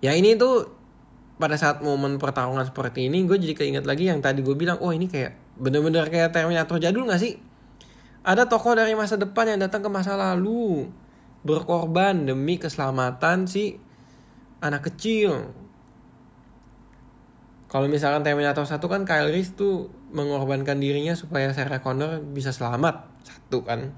Ya 0.04 0.14
ini 0.14 0.36
tuh 0.36 0.76
pada 1.40 1.56
saat 1.56 1.82
momen 1.82 2.20
pertarungan 2.20 2.66
seperti 2.68 3.08
ini 3.08 3.24
gue 3.26 3.38
jadi 3.40 3.54
keinget 3.54 3.86
lagi 3.86 4.10
yang 4.10 4.22
tadi 4.22 4.42
gue 4.42 4.58
bilang 4.58 4.82
oh 4.82 4.90
ini 4.90 5.06
kayak 5.06 5.38
bener-bener 5.58 6.06
kayak 6.10 6.34
Terminator 6.36 6.78
jadul 6.78 7.08
gak 7.10 7.22
sih? 7.22 7.40
Ada 8.28 8.46
tokoh 8.52 8.76
dari 8.76 8.92
masa 8.94 9.16
depan 9.16 9.56
yang 9.56 9.60
datang 9.64 9.80
ke 9.80 9.90
masa 9.90 10.20
lalu 10.20 10.92
berkorban 11.46 12.26
demi 12.26 12.58
keselamatan 12.58 13.46
si 13.46 13.78
anak 14.62 14.90
kecil. 14.90 15.54
Kalau 17.68 17.92
misalkan 17.92 18.24
Terminator 18.24 18.64
1 18.64 18.80
kan 18.80 19.04
Kyle 19.04 19.28
Reese 19.28 19.52
tuh 19.54 19.92
mengorbankan 20.16 20.80
dirinya 20.80 21.12
supaya 21.20 21.52
Sarah 21.52 21.84
Connor 21.84 22.24
bisa 22.24 22.56
selamat. 22.56 23.12
Satu 23.28 23.68
kan. 23.68 23.92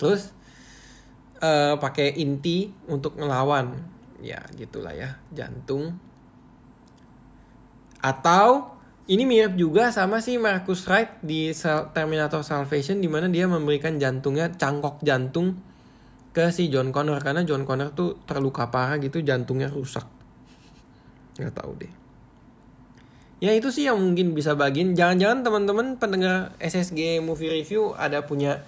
Terus 0.00 0.32
uh, 1.44 1.76
pakai 1.76 2.16
inti 2.16 2.72
untuk 2.88 3.20
ngelawan. 3.20 3.76
Ya 4.24 4.40
gitulah 4.56 4.96
ya, 4.96 5.20
jantung. 5.36 6.00
Atau 8.00 8.72
ini 9.10 9.26
mirip 9.26 9.58
juga 9.58 9.90
sama 9.90 10.22
si 10.22 10.38
Marcus 10.38 10.86
Wright 10.86 11.18
di 11.26 11.50
Terminator 11.90 12.46
Salvation 12.46 13.02
di 13.02 13.10
mana 13.10 13.26
dia 13.26 13.50
memberikan 13.50 13.98
jantungnya 13.98 14.54
cangkok 14.54 15.02
jantung 15.02 15.58
ke 16.30 16.54
si 16.54 16.70
John 16.70 16.94
Connor. 16.94 17.18
Karena 17.18 17.42
John 17.42 17.66
Connor 17.66 17.90
tuh 17.90 18.22
terluka 18.22 18.70
parah 18.70 19.02
gitu 19.02 19.18
jantungnya 19.18 19.66
rusak. 19.66 20.06
nggak 21.34 21.50
tahu 21.50 21.72
deh. 21.82 21.92
Ya 23.42 23.50
itu 23.58 23.74
sih 23.74 23.90
yang 23.90 23.98
mungkin 23.98 24.38
bisa 24.38 24.54
bagiin. 24.54 24.94
Jangan-jangan 24.94 25.42
teman-teman 25.42 25.86
pendengar 25.98 26.54
SSG 26.62 27.18
movie 27.18 27.50
review 27.50 27.98
ada 27.98 28.22
punya 28.22 28.62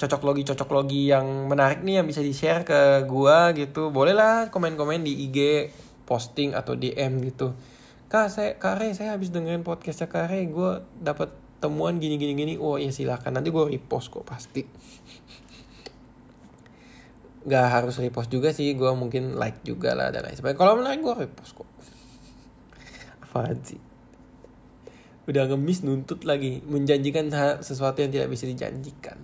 cocok 0.00 0.22
logi 0.24 0.42
cocok 0.48 0.68
logi 0.72 1.12
yang 1.12 1.46
menarik 1.46 1.84
nih 1.84 2.00
yang 2.00 2.08
bisa 2.08 2.24
di 2.24 2.32
share 2.32 2.64
ke 2.64 3.04
gua 3.04 3.52
gitu. 3.52 3.92
Bolehlah 3.92 4.48
komen-komen 4.48 5.04
di 5.04 5.28
IG 5.28 5.68
posting 6.08 6.56
atau 6.56 6.72
DM 6.72 7.20
gitu 7.28 7.52
kak 8.12 8.28
saya 8.28 8.60
kare 8.60 8.92
saya 8.92 9.16
habis 9.16 9.32
dengerin 9.32 9.64
podcastnya 9.64 10.04
kare 10.04 10.44
gue 10.44 10.84
dapat 11.00 11.32
temuan 11.64 11.96
gini 11.96 12.20
gini 12.20 12.36
gini 12.36 12.54
oh 12.60 12.76
ya 12.76 12.92
silakan. 12.92 13.38
Nanti 13.38 13.48
gue 13.48 13.64
repost 13.72 14.12
kok 14.12 14.26
pasti. 14.28 14.66
Gak 17.48 17.66
harus 17.72 17.96
repost 18.02 18.28
juga 18.28 18.52
sih. 18.52 18.74
Gue 18.76 18.92
mungkin 18.92 19.40
like 19.40 19.64
juga 19.64 19.96
lah 19.96 20.12
dan 20.12 20.28
lain 20.28 20.36
sebagainya. 20.36 20.60
Kalau 20.60 20.76
menarik 20.76 21.00
gue 21.00 21.14
repost 21.24 21.56
kok. 21.56 21.70
Apaan 23.24 23.62
sih? 23.64 23.80
Udah 25.30 25.48
ngemis 25.48 25.86
nuntut 25.86 26.26
lagi. 26.28 26.60
Menjanjikan 26.66 27.32
sesuatu 27.64 28.04
yang 28.04 28.12
tidak 28.12 28.28
bisa 28.28 28.44
dijanjikan. 28.44 29.16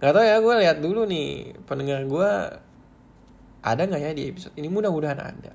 Nggak 0.00 0.12
tau 0.16 0.24
ya 0.24 0.40
gue 0.40 0.54
lihat 0.64 0.78
dulu 0.80 1.04
nih. 1.04 1.58
Pendengar 1.68 2.06
gue 2.08 2.30
ada 3.62 3.82
nggak 3.84 4.00
ya 4.00 4.10
di 4.14 4.30
episode 4.30 4.54
ini? 4.56 4.70
Mudah-mudahan 4.70 5.20
ada 5.20 5.52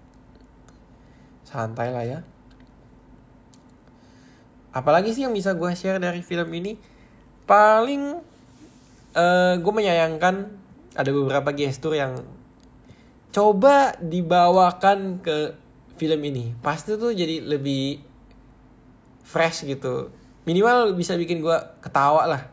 santai 1.47 1.95
lah 1.95 2.03
ya. 2.03 2.19
Apalagi 4.75 5.15
sih 5.15 5.23
yang 5.23 5.31
bisa 5.31 5.55
gue 5.55 5.71
share 5.71 5.97
dari 6.03 6.19
film 6.19 6.51
ini? 6.51 6.75
Paling 7.47 8.19
uh, 9.15 9.23
eh, 9.23 9.53
gue 9.63 9.73
menyayangkan 9.73 10.35
ada 10.99 11.11
beberapa 11.15 11.55
gestur 11.55 11.95
yang 11.95 12.19
coba 13.31 13.95
dibawakan 14.03 15.23
ke 15.23 15.55
film 15.95 16.19
ini. 16.27 16.51
Pasti 16.59 16.99
tuh 16.99 17.15
jadi 17.15 17.39
lebih 17.39 18.03
fresh 19.23 19.63
gitu. 19.63 20.11
Minimal 20.43 20.99
bisa 20.99 21.15
bikin 21.15 21.39
gue 21.39 21.57
ketawa 21.79 22.27
lah. 22.27 22.43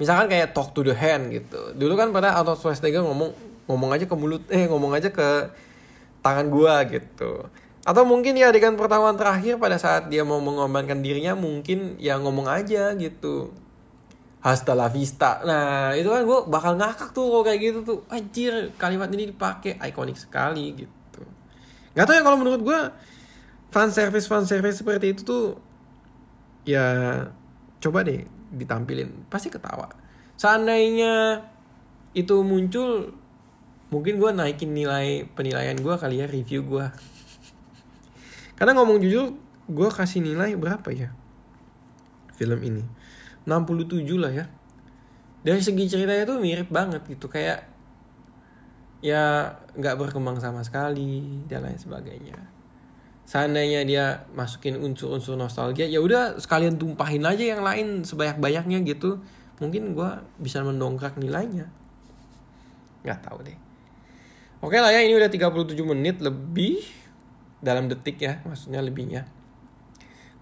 Misalkan 0.00 0.32
kayak 0.32 0.56
talk 0.56 0.72
to 0.72 0.80
the 0.82 0.96
hand 0.96 1.28
gitu. 1.30 1.76
Dulu 1.76 1.94
kan 1.94 2.08
pada 2.10 2.34
Arnold 2.34 2.58
Schwarzenegger 2.58 3.04
ngomong 3.04 3.30
ngomong 3.70 3.94
aja 3.94 4.10
ke 4.10 4.14
mulut 4.18 4.42
eh 4.50 4.66
ngomong 4.66 4.90
aja 4.98 5.14
ke 5.14 5.54
tangan 6.22 6.46
gue 6.48 6.74
gitu. 6.98 7.50
Atau 7.82 8.06
mungkin 8.06 8.38
ya 8.38 8.54
adegan 8.54 8.78
pertemuan 8.78 9.18
terakhir 9.18 9.58
pada 9.58 9.74
saat 9.74 10.06
dia 10.06 10.22
mau 10.22 10.38
mengorbankan 10.38 11.02
dirinya 11.02 11.34
mungkin 11.34 11.98
ya 11.98 12.14
ngomong 12.22 12.46
aja 12.46 12.94
gitu. 12.94 13.50
Hasta 14.38 14.74
la 14.78 14.86
vista. 14.86 15.42
Nah 15.42 15.90
itu 15.98 16.06
kan 16.06 16.22
gue 16.22 16.38
bakal 16.46 16.78
ngakak 16.78 17.10
tuh 17.10 17.26
kalau 17.26 17.42
kayak 17.42 17.60
gitu 17.60 17.78
tuh. 17.82 17.98
Anjir 18.06 18.70
kalimat 18.78 19.10
ini 19.10 19.34
dipakai. 19.34 19.82
Ikonik 19.82 20.14
sekali 20.14 20.78
gitu. 20.78 21.22
Nggak 21.98 22.06
tahu 22.06 22.14
ya 22.14 22.22
kalau 22.22 22.38
menurut 22.38 22.62
gue 22.62 22.80
fan 23.74 23.90
service 23.90 24.30
fan 24.30 24.46
service 24.46 24.78
seperti 24.78 25.18
itu 25.18 25.22
tuh 25.26 25.44
ya 26.62 26.86
coba 27.82 28.06
deh 28.06 28.22
ditampilin. 28.54 29.26
Pasti 29.26 29.50
ketawa. 29.50 29.90
Seandainya 30.38 31.42
itu 32.14 32.46
muncul 32.46 33.14
mungkin 33.92 34.16
gue 34.16 34.30
naikin 34.32 34.72
nilai 34.72 35.28
penilaian 35.36 35.76
gue 35.76 35.94
kali 36.00 36.24
ya 36.24 36.26
review 36.26 36.64
gue 36.64 36.86
karena 38.56 38.72
ngomong 38.78 39.04
jujur 39.04 39.36
gue 39.68 39.88
kasih 39.92 40.24
nilai 40.24 40.56
berapa 40.56 40.88
ya 40.90 41.12
film 42.42 42.60
ini? 42.66 42.84
67 43.46 44.02
lah 44.18 44.32
ya. 44.34 44.46
Dari 45.42 45.62
segi 45.62 45.86
ceritanya 45.86 46.26
tuh 46.26 46.38
mirip 46.38 46.70
banget 46.70 47.02
gitu 47.06 47.26
kayak 47.26 47.66
ya 49.02 49.54
nggak 49.74 49.98
berkembang 49.98 50.38
sama 50.38 50.62
sekali 50.62 51.42
dan 51.50 51.66
lain 51.66 51.78
sebagainya. 51.78 52.38
Seandainya 53.26 53.82
dia 53.86 54.06
masukin 54.34 54.78
unsur-unsur 54.78 55.38
nostalgia 55.38 55.86
ya 55.86 56.02
udah 56.02 56.38
sekalian 56.38 56.78
tumpahin 56.78 57.26
aja 57.26 57.42
yang 57.42 57.62
lain 57.62 58.06
sebanyak-banyaknya 58.06 58.82
gitu. 58.86 59.18
Mungkin 59.58 59.94
gue 59.94 60.10
bisa 60.38 60.62
mendongkrak 60.62 61.18
nilainya. 61.18 61.70
Nggak 63.02 63.20
tahu 63.26 63.42
deh 63.46 63.71
oke 64.62 64.78
lah 64.78 64.94
ya 64.94 65.02
ini 65.02 65.18
udah 65.18 65.28
37 65.28 65.74
menit 65.82 66.22
lebih 66.22 66.80
dalam 67.62 67.86
detik 67.86 68.18
ya 68.18 68.42
maksudnya 68.42 68.82
lebihnya. 68.82 69.26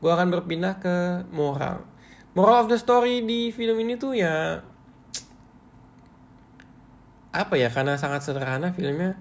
Gue 0.01 0.09
akan 0.09 0.33
berpindah 0.33 0.81
ke 0.81 1.29
moral. 1.29 1.85
Moral 2.33 2.65
of 2.65 2.73
the 2.73 2.81
story 2.81 3.21
di 3.21 3.53
film 3.53 3.77
ini 3.85 4.01
tuh 4.01 4.17
ya 4.17 4.65
apa 7.31 7.55
ya 7.55 7.71
karena 7.71 7.95
sangat 7.95 8.27
sederhana 8.27 8.75
filmnya 8.75 9.15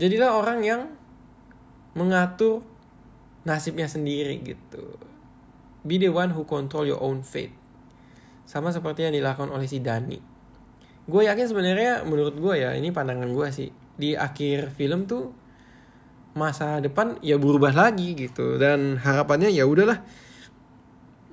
jadilah 0.00 0.32
orang 0.32 0.64
yang 0.64 0.80
mengatur 1.92 2.62
nasibnya 3.42 3.90
sendiri 3.90 4.40
gitu. 4.40 4.96
Be 5.84 6.00
the 6.00 6.08
one 6.08 6.32
who 6.32 6.48
control 6.48 6.88
your 6.88 7.02
own 7.02 7.20
fate. 7.26 7.52
Sama 8.48 8.72
seperti 8.72 9.04
yang 9.04 9.12
dilakukan 9.12 9.52
oleh 9.52 9.68
si 9.68 9.84
Dani. 9.84 10.16
Gue 11.04 11.28
yakin 11.28 11.44
sebenarnya 11.44 12.06
menurut 12.08 12.38
gue 12.40 12.54
ya 12.56 12.72
ini 12.72 12.88
pandangan 12.88 13.28
gue 13.28 13.48
sih 13.52 13.83
di 13.94 14.18
akhir 14.18 14.74
film 14.74 15.06
tuh 15.06 15.30
masa 16.34 16.82
depan 16.82 17.18
ya 17.22 17.38
berubah 17.38 17.70
lagi 17.70 18.18
gitu. 18.18 18.58
Dan 18.58 18.98
harapannya 18.98 19.50
ya 19.50 19.64
udahlah. 19.64 20.02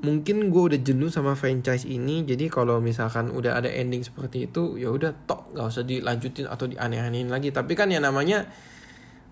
Mungkin 0.01 0.49
gue 0.49 0.63
udah 0.73 0.79
jenuh 0.81 1.13
sama 1.13 1.37
franchise 1.37 1.85
ini 1.85 2.25
jadi 2.25 2.49
kalau 2.49 2.81
misalkan 2.81 3.29
udah 3.29 3.61
ada 3.61 3.69
ending 3.69 4.01
seperti 4.01 4.49
itu 4.49 4.73
ya 4.73 4.89
udah 4.89 5.13
tok 5.29 5.53
gak 5.53 5.69
usah 5.69 5.85
dilanjutin 5.85 6.49
atau 6.49 6.65
dianeh-anehin 6.65 7.29
lagi. 7.29 7.53
Tapi 7.53 7.77
kan 7.77 7.85
ya 7.93 8.01
namanya 8.01 8.49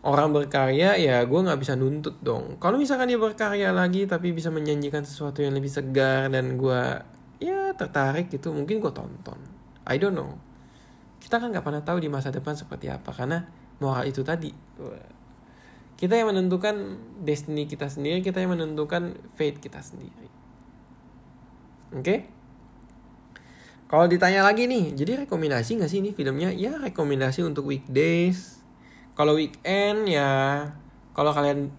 orang 0.05 0.30
berkarya 0.32 0.95
ya 0.95 1.25
gue 1.25 1.39
nggak 1.41 1.57
bisa 1.57 1.73
nuntut 1.73 2.21
dong. 2.21 2.61
Kalau 2.61 2.77
misalkan 2.77 3.09
dia 3.09 3.17
berkarya 3.17 3.73
lagi 3.73 4.05
tapi 4.05 4.30
bisa 4.30 4.53
menjanjikan 4.53 5.01
sesuatu 5.01 5.41
yang 5.41 5.57
lebih 5.57 5.73
segar 5.73 6.30
dan 6.30 6.53
gue 6.53 6.82
ya 7.41 7.73
tertarik 7.73 8.30
gitu 8.30 8.53
mungkin 8.53 8.77
gue 8.77 8.93
tonton. 8.93 9.41
I 9.89 9.97
don't 9.97 10.13
know 10.13 10.49
kita 11.20 11.39
kan 11.39 11.51
nggak 11.51 11.63
pernah 11.63 11.84
tahu 11.84 11.99
di 11.99 12.09
masa 12.11 12.32
depan 12.32 12.55
seperti 12.55 12.88
apa 12.88 13.11
karena 13.11 13.43
moral 13.84 14.07
itu 14.07 14.24
tadi 14.24 14.51
kita 15.99 16.15
yang 16.15 16.32
menentukan 16.32 16.95
destiny 17.24 17.67
kita 17.67 17.91
sendiri 17.91 18.24
kita 18.24 18.39
yang 18.39 18.55
menentukan 18.55 19.15
fate 19.36 19.59
kita 19.59 19.84
sendiri 19.84 20.39
Oke? 21.89 22.05
Okay? 22.05 22.20
Kalau 23.89 24.05
ditanya 24.05 24.45
lagi 24.45 24.70
nih, 24.70 24.93
jadi 24.93 25.26
rekomendasi 25.26 25.82
nggak 25.82 25.89
sih 25.89 25.97
ini 26.05 26.13
filmnya? 26.13 26.53
Ya 26.53 26.78
rekomendasi 26.78 27.41
untuk 27.41 27.65
weekdays. 27.65 28.61
Kalau 29.17 29.34
weekend 29.34 30.05
ya, 30.05 30.61
kalau 31.17 31.34
kalian 31.34 31.74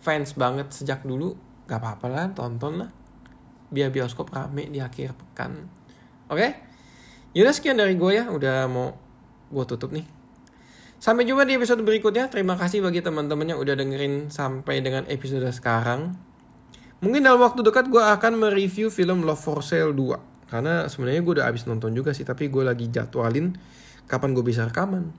fans 0.00 0.32
banget 0.32 0.72
sejak 0.72 1.04
dulu, 1.04 1.36
gak 1.68 1.84
apa-apa 1.84 2.06
lah, 2.08 2.26
tonton 2.32 2.80
lah. 2.80 2.90
Biar 3.68 3.92
bioskop 3.92 4.32
rame 4.32 4.72
di 4.72 4.80
akhir 4.80 5.12
pekan. 5.12 5.68
Oke? 6.32 6.40
Okay? 6.40 6.50
Yaudah 7.36 7.54
sekian 7.54 7.76
dari 7.76 7.96
gue 7.96 8.12
ya, 8.16 8.28
udah 8.32 8.64
mau 8.68 8.96
gue 9.52 9.64
tutup 9.68 9.92
nih. 9.92 10.04
Sampai 10.98 11.28
jumpa 11.28 11.46
di 11.46 11.54
episode 11.54 11.84
berikutnya. 11.86 12.26
Terima 12.26 12.58
kasih 12.58 12.82
bagi 12.82 12.98
teman-teman 12.98 13.54
yang 13.54 13.60
udah 13.62 13.78
dengerin 13.78 14.34
sampai 14.34 14.82
dengan 14.82 15.06
episode 15.06 15.46
sekarang. 15.54 16.18
Mungkin 16.98 17.22
dalam 17.22 17.38
waktu 17.38 17.62
dekat 17.62 17.86
gue 17.86 18.02
akan 18.02 18.42
mereview 18.42 18.90
film 18.90 19.22
Love 19.22 19.38
for 19.38 19.62
Sale 19.62 19.94
2. 19.94 20.50
Karena 20.50 20.90
sebenarnya 20.90 21.22
gue 21.22 21.32
udah 21.38 21.46
abis 21.46 21.70
nonton 21.70 21.94
juga 21.94 22.10
sih, 22.10 22.26
tapi 22.26 22.50
gue 22.50 22.66
lagi 22.66 22.90
jadwalin 22.90 23.54
kapan 24.10 24.34
gue 24.34 24.42
bisa 24.42 24.66
rekaman. 24.66 25.12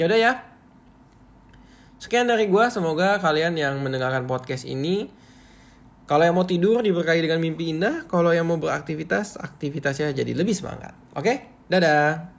Yaudah 0.00 0.16
ya. 0.16 0.32
Sekian 1.98 2.30
dari 2.30 2.46
gue, 2.48 2.64
semoga 2.70 3.18
kalian 3.18 3.58
yang 3.58 3.76
mendengarkan 3.82 4.24
podcast 4.24 4.64
ini 4.64 5.10
kalau 6.08 6.24
yang 6.24 6.40
mau 6.40 6.48
tidur 6.48 6.80
diberkahi 6.80 7.20
dengan 7.20 7.36
mimpi 7.36 7.76
indah, 7.76 8.08
kalau 8.08 8.32
yang 8.32 8.48
mau 8.48 8.56
beraktivitas, 8.56 9.36
aktivitasnya 9.36 10.16
jadi 10.16 10.32
lebih 10.32 10.56
semangat. 10.56 10.96
Oke? 11.12 11.60
Dadah. 11.68 12.37